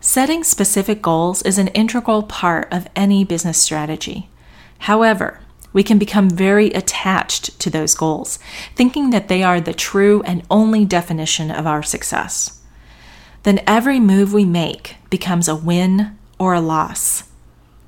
Setting 0.03 0.45
specific 0.45 1.03
goals 1.03 1.43
is 1.43 1.59
an 1.59 1.69
integral 1.69 2.23
part 2.23 2.73
of 2.73 2.89
any 2.97 3.23
business 3.23 3.59
strategy. 3.59 4.31
However, 4.79 5.41
we 5.75 5.83
can 5.83 5.99
become 5.99 6.31
very 6.31 6.71
attached 6.71 7.61
to 7.61 7.69
those 7.69 7.95
goals, 7.95 8.39
thinking 8.75 9.11
that 9.11 9.29
they 9.29 9.43
are 9.43 9.61
the 9.61 9.75
true 9.75 10.23
and 10.25 10.43
only 10.51 10.87
definition 10.87 11.51
of 11.51 11.67
our 11.67 11.83
success. 11.83 12.63
Then 13.43 13.61
every 13.67 14.01
move 14.01 14.33
we 14.33 14.47
make 14.47 14.97
becomes 15.11 15.49
a 15.49 15.55
win 15.55 16.17
or 16.39 16.55
a 16.55 16.63
loss, 16.63 17.25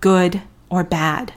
good 0.00 0.42
or 0.68 0.84
bad. 0.84 1.32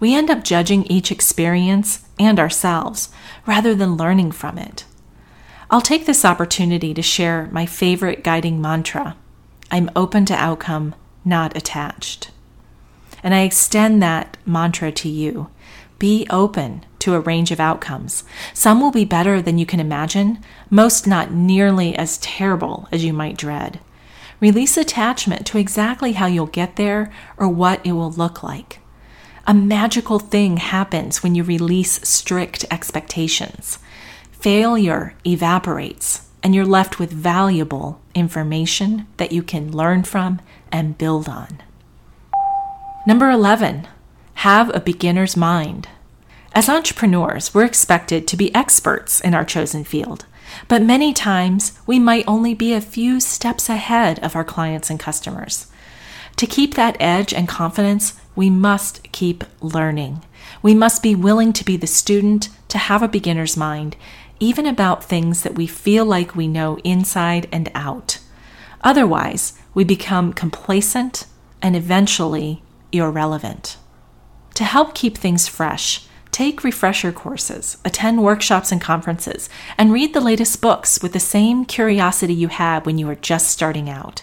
We 0.00 0.12
end 0.12 0.28
up 0.28 0.42
judging 0.42 0.86
each 0.86 1.12
experience 1.12 2.04
and 2.18 2.40
ourselves 2.40 3.10
rather 3.46 3.76
than 3.76 3.96
learning 3.96 4.32
from 4.32 4.58
it. 4.58 4.84
I'll 5.70 5.80
take 5.80 6.04
this 6.04 6.24
opportunity 6.24 6.92
to 6.94 7.02
share 7.02 7.48
my 7.52 7.64
favorite 7.64 8.24
guiding 8.24 8.60
mantra 8.60 9.16
I'm 9.70 9.90
open 9.96 10.24
to 10.26 10.34
outcome, 10.34 10.94
not 11.24 11.56
attached. 11.56 12.30
And 13.22 13.34
I 13.34 13.40
extend 13.40 14.02
that 14.02 14.36
mantra 14.46 14.92
to 14.92 15.08
you. 15.08 15.48
Be 15.98 16.26
open 16.30 16.84
to 17.00 17.14
a 17.14 17.20
range 17.20 17.50
of 17.50 17.60
outcomes. 17.60 18.24
Some 18.52 18.80
will 18.80 18.90
be 18.90 19.04
better 19.04 19.40
than 19.40 19.58
you 19.58 19.66
can 19.66 19.80
imagine, 19.80 20.38
most 20.70 21.06
not 21.06 21.32
nearly 21.32 21.96
as 21.96 22.18
terrible 22.18 22.88
as 22.92 23.04
you 23.04 23.12
might 23.12 23.36
dread. 23.36 23.80
Release 24.38 24.76
attachment 24.76 25.46
to 25.46 25.58
exactly 25.58 26.12
how 26.12 26.26
you'll 26.26 26.46
get 26.46 26.76
there 26.76 27.12
or 27.36 27.48
what 27.48 27.84
it 27.84 27.92
will 27.92 28.10
look 28.10 28.42
like. 28.42 28.80
A 29.46 29.54
magical 29.54 30.18
thing 30.18 30.58
happens 30.58 31.22
when 31.22 31.34
you 31.34 31.42
release 31.42 32.06
strict 32.06 32.64
expectations. 32.70 33.78
Failure 34.32 35.14
evaporates, 35.24 36.28
and 36.42 36.54
you're 36.54 36.66
left 36.66 36.98
with 36.98 37.12
valuable 37.12 38.00
information 38.16 39.06
that 39.18 39.30
you 39.30 39.42
can 39.42 39.70
learn 39.70 40.02
from 40.02 40.40
and 40.72 40.98
build 40.98 41.28
on. 41.28 41.62
Number 43.06 43.30
11, 43.30 43.86
have 44.34 44.74
a 44.74 44.80
beginner's 44.80 45.36
mind. 45.36 45.88
As 46.52 46.68
entrepreneurs, 46.68 47.54
we're 47.54 47.64
expected 47.64 48.26
to 48.26 48.36
be 48.36 48.52
experts 48.54 49.20
in 49.20 49.34
our 49.34 49.44
chosen 49.44 49.84
field, 49.84 50.24
but 50.68 50.82
many 50.82 51.12
times 51.12 51.78
we 51.86 51.98
might 51.98 52.24
only 52.26 52.54
be 52.54 52.72
a 52.72 52.80
few 52.80 53.20
steps 53.20 53.68
ahead 53.68 54.18
of 54.20 54.34
our 54.34 54.44
clients 54.44 54.90
and 54.90 54.98
customers. 54.98 55.70
To 56.36 56.46
keep 56.46 56.74
that 56.74 56.96
edge 56.98 57.32
and 57.32 57.46
confidence, 57.46 58.18
we 58.34 58.50
must 58.50 59.02
keep 59.12 59.44
learning. 59.60 60.24
We 60.62 60.74
must 60.74 61.02
be 61.02 61.14
willing 61.14 61.52
to 61.54 61.64
be 61.64 61.76
the 61.76 61.86
student, 61.86 62.48
to 62.68 62.78
have 62.78 63.02
a 63.02 63.08
beginner's 63.08 63.56
mind, 63.56 63.96
even 64.40 64.66
about 64.66 65.04
things 65.04 65.42
that 65.42 65.54
we 65.54 65.66
feel 65.66 66.04
like 66.04 66.36
we 66.36 66.48
know 66.48 66.78
inside 66.84 67.48
and 67.50 67.70
out. 67.74 68.18
Otherwise, 68.82 69.58
we 69.74 69.84
become 69.84 70.32
complacent 70.32 71.26
and 71.62 71.74
eventually 71.74 72.62
irrelevant. 72.92 73.76
To 74.54 74.64
help 74.64 74.94
keep 74.94 75.16
things 75.18 75.48
fresh, 75.48 76.06
take 76.30 76.64
refresher 76.64 77.12
courses, 77.12 77.78
attend 77.84 78.22
workshops 78.22 78.70
and 78.70 78.80
conferences, 78.80 79.48
and 79.78 79.92
read 79.92 80.14
the 80.14 80.20
latest 80.20 80.60
books 80.60 81.02
with 81.02 81.12
the 81.12 81.20
same 81.20 81.64
curiosity 81.64 82.34
you 82.34 82.48
had 82.48 82.86
when 82.86 82.98
you 82.98 83.06
were 83.06 83.14
just 83.14 83.48
starting 83.48 83.88
out. 83.88 84.22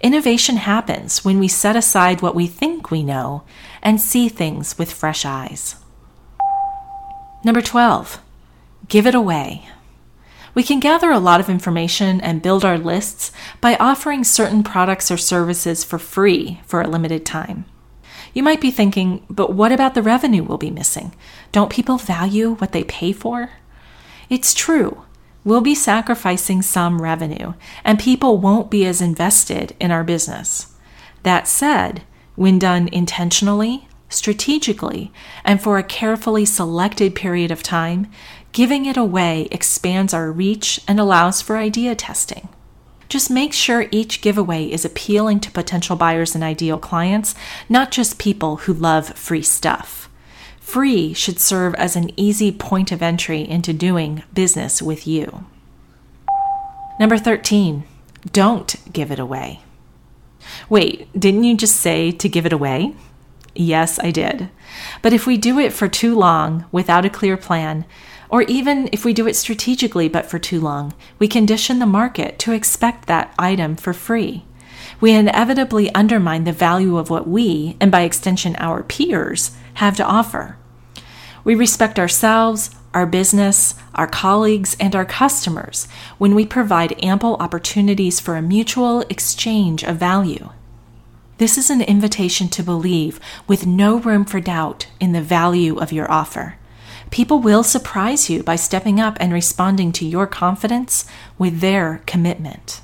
Innovation 0.00 0.58
happens 0.58 1.24
when 1.24 1.38
we 1.38 1.48
set 1.48 1.74
aside 1.74 2.22
what 2.22 2.34
we 2.34 2.46
think 2.46 2.90
we 2.90 3.02
know 3.02 3.42
and 3.82 4.00
see 4.00 4.28
things 4.28 4.78
with 4.78 4.92
fresh 4.92 5.24
eyes. 5.24 5.76
Number 7.44 7.60
12, 7.60 8.20
give 8.86 9.06
it 9.06 9.14
away. 9.14 9.68
We 10.54 10.62
can 10.62 10.80
gather 10.80 11.10
a 11.10 11.18
lot 11.18 11.40
of 11.40 11.48
information 11.48 12.20
and 12.20 12.42
build 12.42 12.64
our 12.64 12.78
lists 12.78 13.32
by 13.60 13.76
offering 13.76 14.24
certain 14.24 14.62
products 14.62 15.10
or 15.10 15.16
services 15.16 15.84
for 15.84 15.98
free 15.98 16.60
for 16.66 16.80
a 16.80 16.88
limited 16.88 17.24
time. 17.26 17.64
You 18.34 18.42
might 18.42 18.60
be 18.60 18.70
thinking, 18.70 19.24
but 19.28 19.52
what 19.52 19.72
about 19.72 19.94
the 19.94 20.02
revenue 20.02 20.42
we'll 20.42 20.58
be 20.58 20.70
missing? 20.70 21.14
Don't 21.52 21.72
people 21.72 21.98
value 21.98 22.54
what 22.56 22.72
they 22.72 22.84
pay 22.84 23.12
for? 23.12 23.50
It's 24.28 24.54
true 24.54 25.04
we'll 25.48 25.60
be 25.62 25.74
sacrificing 25.74 26.60
some 26.60 27.00
revenue 27.00 27.54
and 27.82 27.98
people 27.98 28.36
won't 28.36 28.70
be 28.70 28.84
as 28.84 29.00
invested 29.00 29.74
in 29.80 29.90
our 29.90 30.04
business. 30.04 30.74
That 31.22 31.48
said, 31.48 32.02
when 32.34 32.58
done 32.58 32.88
intentionally, 32.92 33.88
strategically, 34.10 35.10
and 35.44 35.60
for 35.62 35.78
a 35.78 35.82
carefully 35.82 36.44
selected 36.44 37.14
period 37.14 37.50
of 37.50 37.62
time, 37.62 38.10
giving 38.52 38.86
it 38.86 38.96
away 38.96 39.48
expands 39.50 40.14
our 40.14 40.30
reach 40.32 40.80
and 40.88 40.98
allows 40.98 41.40
for 41.42 41.56
idea 41.56 41.94
testing. 41.94 42.48
Just 43.08 43.30
make 43.30 43.52
sure 43.52 43.86
each 43.90 44.20
giveaway 44.20 44.70
is 44.70 44.84
appealing 44.84 45.40
to 45.40 45.50
potential 45.50 45.96
buyers 45.96 46.34
and 46.34 46.44
ideal 46.44 46.78
clients, 46.78 47.34
not 47.68 47.90
just 47.90 48.18
people 48.18 48.56
who 48.56 48.72
love 48.72 49.08
free 49.16 49.42
stuff. 49.42 50.10
Free 50.60 51.14
should 51.14 51.40
serve 51.40 51.74
as 51.76 51.96
an 51.96 52.10
easy 52.20 52.52
point 52.52 52.92
of 52.92 53.00
entry 53.00 53.48
into 53.48 53.72
doing 53.72 54.22
business 54.34 54.82
with 54.82 55.06
you. 55.06 55.46
Number 57.00 57.16
13, 57.16 57.84
don't 58.32 58.76
give 58.92 59.10
it 59.10 59.18
away. 59.18 59.62
Wait, 60.68 61.08
didn't 61.18 61.44
you 61.44 61.56
just 61.56 61.76
say 61.76 62.10
to 62.10 62.28
give 62.28 62.44
it 62.44 62.52
away? 62.52 62.94
Yes, 63.54 63.98
I 63.98 64.10
did. 64.10 64.50
But 65.00 65.14
if 65.14 65.26
we 65.26 65.38
do 65.38 65.58
it 65.58 65.72
for 65.72 65.88
too 65.88 66.14
long 66.14 66.66
without 66.70 67.06
a 67.06 67.10
clear 67.10 67.36
plan, 67.38 67.86
or 68.28 68.42
even 68.42 68.88
if 68.92 69.04
we 69.04 69.12
do 69.12 69.26
it 69.26 69.36
strategically 69.36 70.08
but 70.08 70.26
for 70.26 70.38
too 70.38 70.60
long, 70.60 70.94
we 71.18 71.28
condition 71.28 71.78
the 71.78 71.86
market 71.86 72.38
to 72.40 72.52
expect 72.52 73.06
that 73.06 73.34
item 73.38 73.76
for 73.76 73.92
free. 73.92 74.44
We 75.00 75.12
inevitably 75.12 75.94
undermine 75.94 76.44
the 76.44 76.52
value 76.52 76.98
of 76.98 77.10
what 77.10 77.28
we, 77.28 77.76
and 77.80 77.90
by 77.90 78.02
extension 78.02 78.56
our 78.56 78.82
peers, 78.82 79.52
have 79.74 79.96
to 79.96 80.04
offer. 80.04 80.56
We 81.44 81.54
respect 81.54 81.98
ourselves, 81.98 82.74
our 82.92 83.06
business, 83.06 83.74
our 83.94 84.06
colleagues, 84.06 84.76
and 84.80 84.96
our 84.96 85.04
customers 85.04 85.86
when 86.18 86.34
we 86.34 86.44
provide 86.44 87.02
ample 87.02 87.36
opportunities 87.36 88.18
for 88.18 88.36
a 88.36 88.42
mutual 88.42 89.02
exchange 89.02 89.84
of 89.84 89.96
value. 89.96 90.50
This 91.38 91.56
is 91.56 91.70
an 91.70 91.82
invitation 91.82 92.48
to 92.48 92.64
believe 92.64 93.20
with 93.46 93.66
no 93.66 93.98
room 93.98 94.24
for 94.24 94.40
doubt 94.40 94.88
in 94.98 95.12
the 95.12 95.22
value 95.22 95.78
of 95.78 95.92
your 95.92 96.10
offer. 96.10 96.56
People 97.10 97.38
will 97.38 97.62
surprise 97.62 98.28
you 98.28 98.42
by 98.42 98.56
stepping 98.56 99.00
up 99.00 99.16
and 99.20 99.32
responding 99.32 99.92
to 99.92 100.06
your 100.06 100.26
confidence 100.26 101.06
with 101.38 101.60
their 101.60 102.02
commitment. 102.06 102.82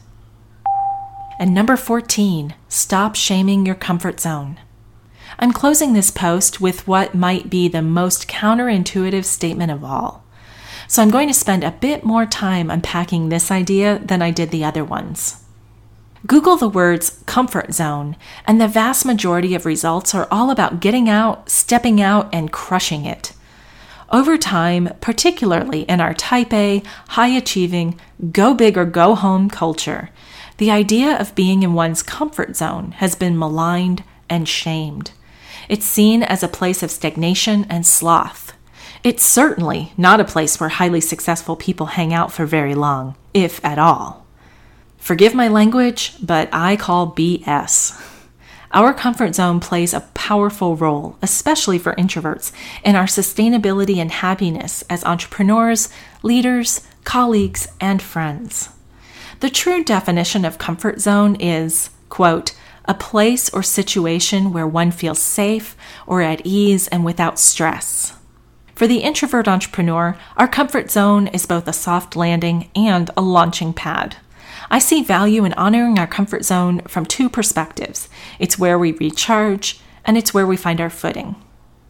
And 1.38 1.52
number 1.52 1.76
14, 1.76 2.54
stop 2.68 3.16
shaming 3.16 3.66
your 3.66 3.74
comfort 3.74 4.20
zone. 4.20 4.58
I'm 5.38 5.52
closing 5.52 5.92
this 5.92 6.10
post 6.10 6.60
with 6.60 6.86
what 6.86 7.14
might 7.14 7.50
be 7.50 7.68
the 7.68 7.82
most 7.82 8.28
counterintuitive 8.28 9.24
statement 9.24 9.70
of 9.72 9.82
all. 9.82 10.24
So 10.86 11.02
I'm 11.02 11.10
going 11.10 11.28
to 11.28 11.34
spend 11.34 11.64
a 11.64 11.72
bit 11.72 12.04
more 12.04 12.26
time 12.26 12.70
unpacking 12.70 13.28
this 13.28 13.50
idea 13.50 13.98
than 13.98 14.22
I 14.22 14.30
did 14.30 14.50
the 14.50 14.64
other 14.64 14.84
ones. 14.84 15.42
Google 16.26 16.56
the 16.56 16.68
words 16.68 17.22
comfort 17.26 17.74
zone, 17.74 18.16
and 18.46 18.60
the 18.60 18.68
vast 18.68 19.04
majority 19.04 19.54
of 19.54 19.66
results 19.66 20.14
are 20.14 20.28
all 20.30 20.50
about 20.50 20.80
getting 20.80 21.08
out, 21.08 21.50
stepping 21.50 22.00
out, 22.00 22.28
and 22.32 22.52
crushing 22.52 23.04
it. 23.04 23.32
Over 24.10 24.36
time, 24.36 24.90
particularly 25.00 25.82
in 25.82 26.00
our 26.00 26.14
type 26.14 26.52
A, 26.52 26.82
high 27.08 27.28
achieving, 27.28 27.98
go 28.32 28.54
big 28.54 28.76
or 28.76 28.84
go 28.84 29.14
home 29.14 29.48
culture, 29.48 30.10
the 30.58 30.70
idea 30.70 31.18
of 31.18 31.34
being 31.34 31.62
in 31.62 31.74
one's 31.74 32.02
comfort 32.02 32.56
zone 32.56 32.92
has 32.98 33.14
been 33.14 33.38
maligned 33.38 34.04
and 34.28 34.48
shamed. 34.48 35.10
It's 35.68 35.86
seen 35.86 36.22
as 36.22 36.42
a 36.42 36.48
place 36.48 36.82
of 36.82 36.90
stagnation 36.90 37.66
and 37.68 37.86
sloth. 37.86 38.52
It's 39.02 39.24
certainly 39.24 39.92
not 39.96 40.20
a 40.20 40.24
place 40.24 40.60
where 40.60 40.68
highly 40.68 41.00
successful 41.00 41.56
people 41.56 41.86
hang 41.86 42.14
out 42.14 42.32
for 42.32 42.46
very 42.46 42.74
long, 42.74 43.16
if 43.32 43.62
at 43.64 43.78
all. 43.78 44.26
Forgive 44.98 45.34
my 45.34 45.48
language, 45.48 46.14
but 46.22 46.48
I 46.52 46.76
call 46.76 47.12
BS. 47.14 48.13
Our 48.74 48.92
comfort 48.92 49.36
zone 49.36 49.60
plays 49.60 49.94
a 49.94 50.00
powerful 50.14 50.74
role, 50.74 51.16
especially 51.22 51.78
for 51.78 51.94
introverts, 51.94 52.50
in 52.84 52.96
our 52.96 53.04
sustainability 53.04 53.98
and 53.98 54.10
happiness 54.10 54.82
as 54.90 55.04
entrepreneurs, 55.04 55.88
leaders, 56.24 56.80
colleagues, 57.04 57.68
and 57.80 58.02
friends. 58.02 58.70
The 59.38 59.48
true 59.48 59.84
definition 59.84 60.44
of 60.44 60.58
comfort 60.58 61.00
zone 61.00 61.36
is, 61.36 61.90
quote, 62.08 62.52
a 62.86 62.94
place 62.94 63.48
or 63.50 63.62
situation 63.62 64.52
where 64.52 64.66
one 64.66 64.90
feels 64.90 65.20
safe 65.20 65.76
or 66.04 66.20
at 66.20 66.44
ease 66.44 66.88
and 66.88 67.04
without 67.04 67.38
stress. 67.38 68.16
For 68.74 68.88
the 68.88 68.98
introvert 68.98 69.46
entrepreneur, 69.46 70.18
our 70.36 70.48
comfort 70.48 70.90
zone 70.90 71.28
is 71.28 71.46
both 71.46 71.68
a 71.68 71.72
soft 71.72 72.16
landing 72.16 72.70
and 72.74 73.08
a 73.16 73.22
launching 73.22 73.72
pad. 73.72 74.16
I 74.70 74.78
see 74.78 75.02
value 75.02 75.44
in 75.44 75.52
honoring 75.54 75.98
our 75.98 76.06
comfort 76.06 76.44
zone 76.44 76.80
from 76.82 77.06
two 77.06 77.28
perspectives 77.28 78.08
it's 78.38 78.58
where 78.58 78.78
we 78.78 78.92
recharge, 78.92 79.80
and 80.04 80.16
it's 80.16 80.34
where 80.34 80.46
we 80.46 80.56
find 80.56 80.80
our 80.80 80.90
footing. 80.90 81.36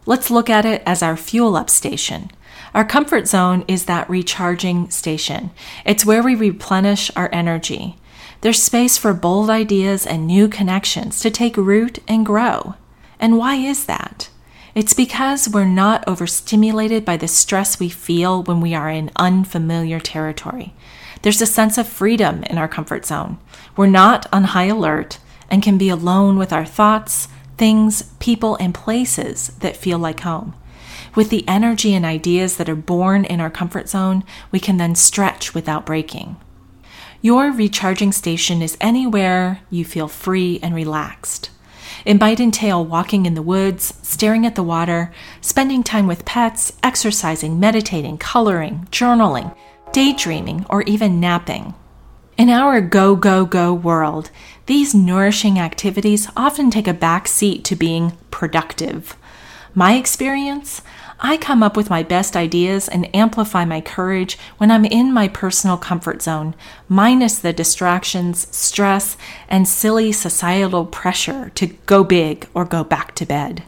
Let's 0.05 0.29
look 0.29 0.49
at 0.49 0.65
it 0.65 0.83
as 0.85 1.01
our 1.01 1.17
fuel 1.17 1.55
up 1.55 1.69
station. 1.69 2.31
Our 2.73 2.85
comfort 2.85 3.27
zone 3.27 3.65
is 3.67 3.85
that 3.85 4.09
recharging 4.09 4.89
station. 4.89 5.51
It's 5.85 6.05
where 6.05 6.21
we 6.21 6.35
replenish 6.35 7.09
our 7.15 7.29
energy. 7.31 7.97
There's 8.41 8.61
space 8.61 8.97
for 8.97 9.13
bold 9.13 9.49
ideas 9.49 10.05
and 10.05 10.27
new 10.27 10.47
connections 10.47 11.19
to 11.21 11.31
take 11.31 11.57
root 11.57 11.99
and 12.07 12.25
grow. 12.25 12.75
And 13.19 13.37
why 13.37 13.55
is 13.55 13.85
that? 13.85 14.29
It's 14.75 14.93
because 14.93 15.47
we're 15.47 15.65
not 15.65 16.05
overstimulated 16.05 17.05
by 17.05 17.15
the 17.15 17.29
stress 17.29 17.79
we 17.79 17.87
feel 17.87 18.43
when 18.43 18.59
we 18.59 18.75
are 18.75 18.89
in 18.89 19.09
unfamiliar 19.15 20.01
territory. 20.01 20.73
There's 21.25 21.41
a 21.41 21.47
sense 21.47 21.79
of 21.79 21.87
freedom 21.87 22.43
in 22.43 22.59
our 22.59 22.67
comfort 22.67 23.03
zone. 23.03 23.39
We're 23.75 23.87
not 23.87 24.27
on 24.31 24.43
high 24.43 24.65
alert 24.65 25.17
and 25.49 25.63
can 25.63 25.75
be 25.75 25.89
alone 25.89 26.37
with 26.37 26.53
our 26.53 26.65
thoughts, 26.65 27.29
things, 27.57 28.03
people, 28.19 28.57
and 28.57 28.75
places 28.75 29.47
that 29.61 29.75
feel 29.75 29.97
like 29.97 30.19
home. 30.19 30.53
With 31.15 31.31
the 31.31 31.43
energy 31.47 31.95
and 31.95 32.05
ideas 32.05 32.57
that 32.57 32.69
are 32.69 32.75
born 32.75 33.25
in 33.25 33.41
our 33.41 33.49
comfort 33.49 33.89
zone, 33.89 34.23
we 34.51 34.59
can 34.59 34.77
then 34.77 34.93
stretch 34.93 35.55
without 35.55 35.83
breaking. 35.83 36.35
Your 37.23 37.51
recharging 37.51 38.11
station 38.11 38.61
is 38.61 38.77
anywhere 38.79 39.61
you 39.71 39.83
feel 39.83 40.07
free 40.07 40.59
and 40.61 40.75
relaxed. 40.75 41.49
It 42.05 42.19
might 42.19 42.39
entail 42.39 42.85
walking 42.85 43.25
in 43.25 43.33
the 43.33 43.41
woods, 43.41 43.95
staring 44.03 44.45
at 44.45 44.53
the 44.53 44.61
water, 44.61 45.11
spending 45.41 45.81
time 45.81 46.05
with 46.05 46.23
pets, 46.23 46.71
exercising, 46.83 47.59
meditating, 47.59 48.19
coloring, 48.19 48.87
journaling, 48.91 49.55
daydreaming, 49.95 50.65
or 50.69 50.81
even 50.81 51.21
napping. 51.21 51.73
In 52.37 52.49
our 52.49 52.81
go, 52.81 53.15
go, 53.15 53.45
go 53.45 53.73
world, 53.73 54.29
these 54.65 54.93
nourishing 54.93 55.57
activities 55.57 56.27
often 56.35 56.69
take 56.69 56.85
a 56.85 56.93
back 56.93 57.29
seat 57.29 57.63
to 57.63 57.77
being 57.77 58.11
productive. 58.29 59.15
My 59.73 59.93
experience? 59.93 60.81
I 61.21 61.37
come 61.37 61.63
up 61.63 61.77
with 61.77 61.89
my 61.89 62.03
best 62.03 62.35
ideas 62.35 62.89
and 62.89 63.15
amplify 63.15 63.63
my 63.63 63.79
courage 63.79 64.37
when 64.57 64.69
I'm 64.69 64.83
in 64.83 65.13
my 65.13 65.29
personal 65.29 65.77
comfort 65.77 66.21
zone, 66.21 66.55
minus 66.89 67.39
the 67.39 67.53
distractions, 67.53 68.53
stress, 68.53 69.15
and 69.47 69.65
silly 69.65 70.11
societal 70.11 70.85
pressure 70.85 71.51
to 71.55 71.67
go 71.85 72.03
big 72.03 72.49
or 72.53 72.65
go 72.65 72.83
back 72.83 73.15
to 73.15 73.25
bed. 73.25 73.63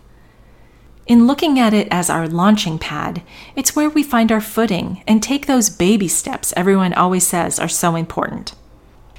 In 1.08 1.26
looking 1.26 1.58
at 1.58 1.74
it 1.74 1.88
as 1.90 2.10
our 2.10 2.28
launching 2.28 2.78
pad, 2.78 3.22
it's 3.56 3.74
where 3.74 3.90
we 3.90 4.04
find 4.04 4.30
our 4.30 4.42
footing 4.42 5.04
and 5.08 5.24
take 5.24 5.46
those 5.46 5.70
baby 5.70 6.10
steps 6.10 6.54
everyone 6.58 6.94
always 6.94 7.26
says 7.26 7.60
are 7.60 7.70
so 7.70 7.96
important. 7.96 8.54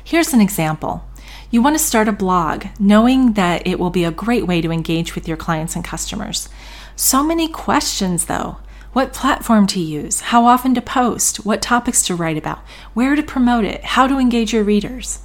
Here's 0.04 0.34
an 0.34 0.42
example. 0.42 1.08
You 1.50 1.62
want 1.62 1.78
to 1.78 1.82
start 1.82 2.06
a 2.06 2.12
blog, 2.12 2.66
knowing 2.78 3.32
that 3.32 3.66
it 3.66 3.78
will 3.78 3.88
be 3.88 4.04
a 4.04 4.10
great 4.10 4.46
way 4.46 4.60
to 4.60 4.70
engage 4.70 5.14
with 5.14 5.26
your 5.26 5.38
clients 5.38 5.76
and 5.76 5.82
customers. 5.82 6.50
So 6.94 7.24
many 7.24 7.48
questions, 7.48 8.26
though. 8.26 8.58
What 8.92 9.14
platform 9.14 9.66
to 9.68 9.80
use, 9.80 10.20
how 10.20 10.44
often 10.44 10.74
to 10.74 10.82
post, 10.82 11.46
what 11.46 11.62
topics 11.62 12.04
to 12.06 12.14
write 12.14 12.36
about, 12.36 12.58
where 12.92 13.16
to 13.16 13.22
promote 13.22 13.64
it, 13.64 13.82
how 13.82 14.06
to 14.06 14.18
engage 14.18 14.52
your 14.52 14.62
readers. 14.62 15.20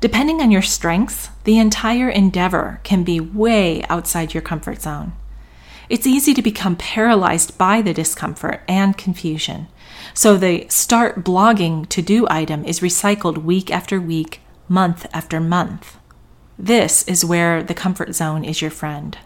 Depending 0.00 0.40
on 0.40 0.50
your 0.50 0.62
strengths, 0.62 1.28
the 1.44 1.58
entire 1.58 2.08
endeavor 2.08 2.80
can 2.82 3.04
be 3.04 3.20
way 3.20 3.82
outside 3.90 4.32
your 4.32 4.42
comfort 4.42 4.80
zone. 4.80 5.12
It's 5.88 6.06
easy 6.06 6.34
to 6.34 6.42
become 6.42 6.76
paralyzed 6.76 7.56
by 7.56 7.82
the 7.82 7.94
discomfort 7.94 8.62
and 8.68 8.96
confusion. 8.96 9.68
So 10.14 10.36
the 10.36 10.66
start 10.68 11.24
blogging 11.24 11.88
to 11.90 12.02
do 12.02 12.26
item 12.28 12.64
is 12.64 12.80
recycled 12.80 13.38
week 13.38 13.70
after 13.70 14.00
week, 14.00 14.40
month 14.68 15.06
after 15.12 15.40
month. 15.40 15.96
This 16.58 17.06
is 17.06 17.24
where 17.24 17.62
the 17.62 17.74
comfort 17.74 18.14
zone 18.14 18.44
is 18.44 18.60
your 18.60 18.70
friend. 18.70 19.16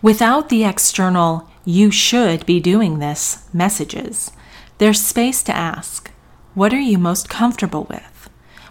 Without 0.00 0.48
the 0.48 0.64
external, 0.64 1.48
you 1.64 1.90
should 1.90 2.44
be 2.44 2.58
doing 2.58 2.98
this 2.98 3.48
messages, 3.52 4.32
there's 4.78 5.00
space 5.00 5.42
to 5.44 5.54
ask, 5.54 6.10
what 6.54 6.74
are 6.74 6.80
you 6.80 6.98
most 6.98 7.28
comfortable 7.28 7.84
with? 7.88 8.28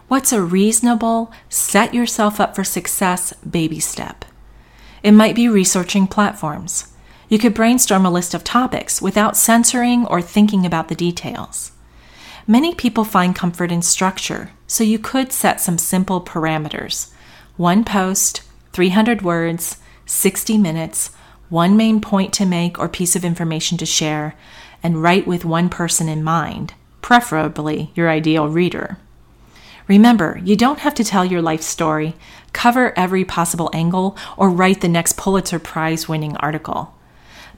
What's 0.07 0.33
a 0.33 0.41
reasonable, 0.41 1.31
set 1.47 1.93
yourself 1.93 2.39
up 2.39 2.55
for 2.55 2.65
success 2.65 3.33
baby 3.49 3.79
step? 3.79 4.25
It 5.03 5.11
might 5.11 5.35
be 5.35 5.47
researching 5.47 6.07
platforms. 6.07 6.93
You 7.27 7.39
could 7.39 7.53
brainstorm 7.53 8.05
a 8.05 8.11
list 8.11 8.33
of 8.33 8.43
topics 8.43 9.01
without 9.01 9.37
censoring 9.37 10.05
or 10.05 10.21
thinking 10.21 10.65
about 10.65 10.89
the 10.89 10.95
details. 10.95 11.71
Many 12.45 12.75
people 12.75 13.03
find 13.03 13.35
comfort 13.35 13.71
in 13.71 13.81
structure, 13.81 14.51
so 14.67 14.83
you 14.83 14.99
could 14.99 15.31
set 15.31 15.61
some 15.61 15.77
simple 15.77 16.21
parameters. 16.21 17.11
One 17.57 17.83
post, 17.83 18.41
300 18.73 19.21
words, 19.21 19.77
60 20.05 20.57
minutes, 20.57 21.11
one 21.49 21.75
main 21.77 22.01
point 22.01 22.33
to 22.33 22.45
make 22.45 22.79
or 22.79 22.87
piece 22.87 23.15
of 23.15 23.25
information 23.25 23.77
to 23.77 23.85
share, 23.85 24.35
and 24.83 25.01
write 25.01 25.27
with 25.27 25.45
one 25.45 25.69
person 25.69 26.09
in 26.09 26.23
mind, 26.23 26.73
preferably 27.01 27.91
your 27.95 28.09
ideal 28.09 28.47
reader. 28.47 28.97
Remember, 29.91 30.39
you 30.41 30.55
don't 30.55 30.79
have 30.79 30.93
to 30.93 31.03
tell 31.03 31.25
your 31.25 31.41
life 31.41 31.61
story, 31.61 32.15
cover 32.53 32.97
every 32.97 33.25
possible 33.25 33.69
angle, 33.73 34.15
or 34.37 34.49
write 34.49 34.79
the 34.79 34.87
next 34.87 35.17
Pulitzer 35.17 35.59
Prize 35.59 36.07
winning 36.07 36.37
article. 36.37 36.93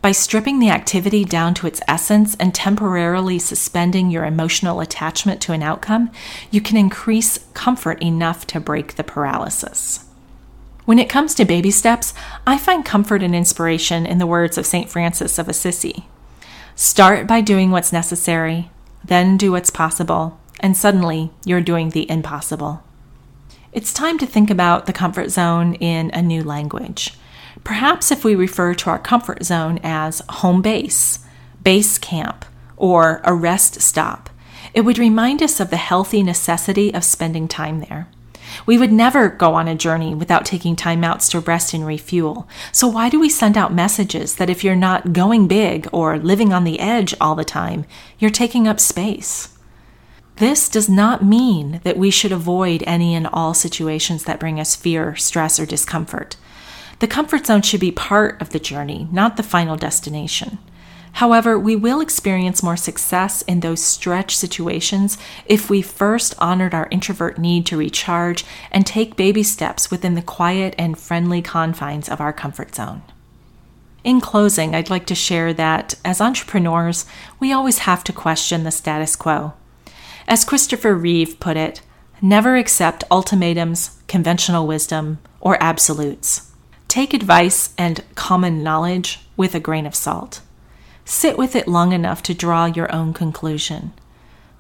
By 0.02 0.14
stripping 0.14 0.58
the 0.58 0.72
activity 0.72 1.26
down 1.26 1.54
to 1.54 1.68
its 1.68 1.80
essence 1.88 2.36
and 2.40 2.52
temporarily 2.52 3.38
suspending 3.38 4.10
your 4.10 4.26
emotional 4.26 4.80
attachment 4.80 5.44
to 5.44 5.52
an 5.52 5.62
outcome, 5.62 6.10
you 6.50 6.60
can 6.60 6.76
increase 6.76 7.38
comfort 7.54 8.02
enough 8.02 8.48
to 8.48 8.60
break 8.60 8.96
the 8.96 9.04
paralysis. 9.04 10.04
When 10.86 10.98
it 10.98 11.10
comes 11.10 11.36
to 11.36 11.46
baby 11.46 11.70
steps, 11.70 12.16
I 12.48 12.58
find 12.58 12.84
comfort 12.84 13.22
and 13.22 13.36
inspiration 13.36 14.08
in 14.08 14.18
the 14.18 14.26
words 14.26 14.58
of 14.58 14.66
St. 14.66 14.90
Francis 14.90 15.38
of 15.38 15.48
Assisi 15.48 16.08
Start 16.74 17.28
by 17.28 17.42
doing 17.42 17.70
what's 17.70 17.94
necessary, 17.94 18.72
then 19.06 19.38
do 19.38 19.52
what's 19.52 19.70
possible, 19.70 20.40
and 20.60 20.76
suddenly 20.76 21.32
you're 21.46 21.62
doing 21.62 21.90
the 21.90 22.10
impossible. 22.10 22.84
It's 23.72 23.94
time 23.94 24.18
to 24.20 24.26
think 24.26 24.50
about 24.50 24.86
the 24.86 24.94
comfort 24.94 25.30
zone 25.30 25.74
in 25.76 26.12
a 26.12 26.22
new 26.22 26.44
language. 26.44 27.14
Perhaps 27.64 28.12
if 28.12 28.24
we 28.24 28.36
refer 28.36 28.74
to 28.74 28.90
our 28.90 29.00
comfort 29.00 29.44
zone 29.44 29.80
as 29.84 30.22
home 30.30 30.62
base, 30.62 31.20
base 31.64 31.98
camp, 31.98 32.46
or 32.78 33.22
a 33.24 33.34
rest 33.34 33.82
stop, 33.82 34.30
it 34.74 34.82
would 34.82 34.98
remind 34.98 35.42
us 35.42 35.60
of 35.60 35.70
the 35.70 35.78
healthy 35.78 36.24
necessity 36.24 36.94
of 36.94 37.04
spending 37.04 37.48
time 37.48 37.80
there. 37.80 38.08
We 38.66 38.78
would 38.78 38.92
never 38.92 39.30
go 39.30 39.56
on 39.56 39.68
a 39.68 39.76
journey 39.76 40.14
without 40.14 40.46
taking 40.46 40.76
time 40.76 41.04
outs 41.04 41.30
to 41.30 41.40
rest 41.40 41.74
and 41.74 41.86
refuel. 41.86 42.48
So, 42.72 42.88
why 42.88 43.10
do 43.10 43.20
we 43.20 43.30
send 43.30 43.58
out 43.58 43.74
messages 43.74 44.36
that 44.36 44.50
if 44.50 44.64
you're 44.64 44.76
not 44.76 45.14
going 45.14 45.48
big 45.48 45.88
or 45.92 46.18
living 46.18 46.54
on 46.54 46.64
the 46.64 46.80
edge 46.80 47.16
all 47.20 47.36
the 47.36 47.44
time, 47.44 47.86
you're 48.20 48.30
taking 48.30 48.68
up 48.68 48.80
space? 48.80 49.53
This 50.38 50.68
does 50.68 50.90
not 50.90 51.24
mean 51.24 51.80
that 51.84 51.98
we 51.98 52.10
should 52.10 52.32
avoid 52.32 52.84
any 52.88 53.14
and 53.14 53.28
all 53.28 53.54
situations 53.54 54.24
that 54.24 54.40
bring 54.40 54.60
us 54.60 54.76
fear, 54.76 55.16
stress, 55.16 55.60
or 55.60 55.66
discomfort. 55.66 56.38
The 57.00 57.08
comfort 57.08 57.46
zone 57.46 57.62
should 57.62 57.80
be 57.80 57.92
part 57.92 58.42
of 58.42 58.50
the 58.50 58.60
journey, 58.60 59.08
not 59.12 59.38
the 59.38 59.44
final 59.44 59.76
destination. 59.76 60.58
However, 61.18 61.60
we 61.60 61.76
will 61.76 62.02
experience 62.02 62.64
more 62.64 62.76
success 62.76 63.44
in 63.44 63.60
those 63.60 63.84
stretch 63.84 64.36
situations 64.36 65.20
if 65.46 65.70
we 65.70 65.84
first 65.84 66.34
honored 66.40 66.74
our 66.74 66.88
introvert 66.90 67.38
need 67.38 67.68
to 67.68 67.78
recharge 67.78 68.44
and 68.72 68.86
take 68.86 69.16
baby 69.16 69.44
steps 69.44 69.92
within 69.92 70.16
the 70.16 70.24
quiet 70.24 70.74
and 70.80 70.98
friendly 70.98 71.44
confines 71.44 72.10
of 72.10 72.20
our 72.20 72.34
comfort 72.34 72.74
zone. 72.74 73.04
In 74.04 74.20
closing, 74.20 74.74
I'd 74.74 74.90
like 74.90 75.06
to 75.06 75.16
share 75.16 75.54
that 75.54 75.94
as 76.04 76.20
entrepreneurs, 76.20 77.06
we 77.40 77.54
always 77.54 77.80
have 77.80 78.04
to 78.06 78.14
question 78.14 78.64
the 78.64 78.72
status 78.72 79.16
quo. 79.16 79.54
As 80.28 80.46
Christopher 80.46 80.96
Reeve 80.96 81.40
put 81.40 81.58
it, 81.58 81.82
never 82.22 82.56
accept 82.56 83.04
ultimatums, 83.12 84.00
conventional 84.08 84.66
wisdom, 84.66 85.20
or 85.42 85.62
absolutes. 85.62 86.52
Take 86.88 87.14
advice 87.14 87.74
and 87.78 88.04
common 88.16 88.64
knowledge 88.64 89.22
with 89.36 89.56
a 89.56 89.60
grain 89.60 89.86
of 89.86 89.96
salt. 89.96 90.42
Sit 91.06 91.38
with 91.38 91.56
it 91.56 91.68
long 91.68 91.92
enough 91.92 92.24
to 92.24 92.34
draw 92.34 92.66
your 92.66 92.94
own 92.94 93.14
conclusion. 93.14 93.94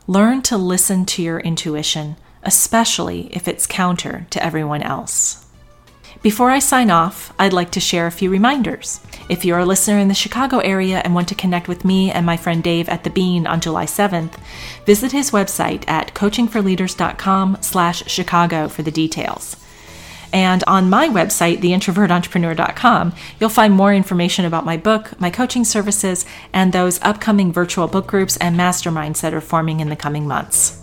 Learn 0.08 0.42
to 0.44 0.58
listen 0.58 1.06
to 1.06 1.22
your 1.22 1.40
intuition, 1.40 2.18
especially 2.44 3.28
if 3.34 3.48
it's 3.48 3.66
counter 3.66 4.28
to 4.32 4.44
everyone 4.44 4.82
else. 4.82 5.43
Before 6.24 6.52
I 6.52 6.60
sign 6.60 6.90
off, 6.90 7.34
I'd 7.38 7.52
like 7.52 7.72
to 7.72 7.82
share 7.82 8.08
a 8.08 8.12
few 8.12 8.30
reminders. 8.30 9.02
If 9.28 9.44
you're 9.44 9.60
a 9.60 9.66
listener 9.66 10.00
in 10.00 10.08
the 10.08 10.14
Chicago 10.14 10.60
area 10.60 11.02
and 11.04 11.14
want 11.14 11.28
to 11.28 11.36
connect 11.36 11.68
with 11.68 11.84
me 11.84 12.12
and 12.12 12.26
my 12.26 12.38
friend 12.38 12.64
Dave 12.64 12.88
at 12.88 13.04
The 13.04 13.10
Bean 13.10 13.46
on 13.46 13.60
July 13.60 13.86
7th, 13.86 14.36
visit 14.86 15.12
his 15.12 15.32
website 15.32 15.84
at 15.86 16.14
coachingforleaders.com 16.14 17.58
slash 17.60 18.06
Chicago 18.08 18.70
for 18.70 18.84
the 18.84 18.90
details. 18.90 19.58
And 20.32 20.64
on 20.66 20.90
my 20.90 21.10
website, 21.10 21.58
theintrovertentrepreneur.com, 21.58 23.14
you'll 23.42 23.50
find 23.50 23.74
more 23.74 23.94
information 23.94 24.46
about 24.46 24.64
my 24.64 24.78
book, 24.78 25.20
my 25.20 25.30
coaching 25.30 25.66
services, 25.66 26.26
and 26.54 26.72
those 26.72 27.02
upcoming 27.02 27.52
virtual 27.52 27.90
book 27.90 28.08
groups 28.08 28.38
and 28.38 28.58
masterminds 28.58 29.20
that 29.20 29.34
are 29.34 29.42
forming 29.42 29.82
in 29.82 29.90
the 29.90 29.98
coming 29.98 30.26
months. 30.26 30.83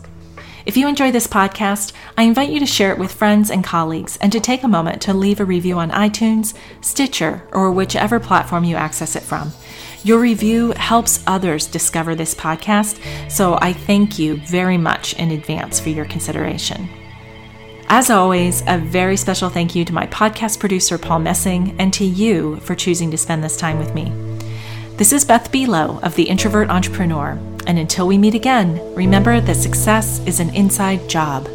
If 0.70 0.76
you 0.76 0.87
enjoy 0.87 1.11
this 1.11 1.26
podcast, 1.26 1.92
I 2.16 2.22
invite 2.22 2.50
you 2.50 2.61
to 2.61 2.64
share 2.64 2.92
it 2.92 2.98
with 2.98 3.12
friends 3.12 3.50
and 3.50 3.64
colleagues 3.64 4.16
and 4.18 4.30
to 4.30 4.38
take 4.38 4.62
a 4.62 4.68
moment 4.68 5.02
to 5.02 5.12
leave 5.12 5.40
a 5.40 5.44
review 5.44 5.80
on 5.80 5.90
iTunes, 5.90 6.54
Stitcher, 6.80 7.42
or 7.50 7.72
whichever 7.72 8.20
platform 8.20 8.62
you 8.62 8.76
access 8.76 9.16
it 9.16 9.24
from. 9.24 9.52
Your 10.04 10.20
review 10.20 10.70
helps 10.76 11.24
others 11.26 11.66
discover 11.66 12.14
this 12.14 12.37
podcast, 12.37 13.00
so 13.28 13.59
I 13.61 13.72
thank 13.72 14.16
you 14.16 14.37
very 14.46 14.78
much 14.78 15.14
in 15.14 15.33
advance 15.33 15.80
for 15.80 15.88
your 15.88 16.04
consideration. 16.04 16.88
As 17.88 18.09
always, 18.09 18.62
a 18.68 18.78
very 18.78 19.16
special 19.16 19.50
thank 19.50 19.74
you 19.74 19.85
to 19.85 19.92
my 19.92 20.06
podcast 20.06 20.61
producer, 20.61 20.98
Paul 20.98 21.18
Messing, 21.18 21.74
and 21.80 21.92
to 21.94 22.04
you 22.04 22.61
for 22.61 22.76
choosing 22.76 23.11
to 23.11 23.18
spend 23.18 23.42
this 23.42 23.56
time 23.56 23.80
with 23.80 23.92
me. 23.92 24.12
This 24.98 25.12
is 25.12 25.24
Beth 25.24 25.50
Buelow 25.50 26.00
of 26.04 26.14
The 26.14 26.28
Introvert 26.28 26.68
Entrepreneur, 26.70 27.40
and 27.66 27.79
until 27.79 28.07
we 28.07 28.18
meet 28.18 28.35
again, 28.35 28.81
remember 28.94 29.40
that 29.40 29.55
success 29.55 30.20
is 30.27 30.40
an 30.40 30.55
inside 30.55 31.09
job. 31.09 31.49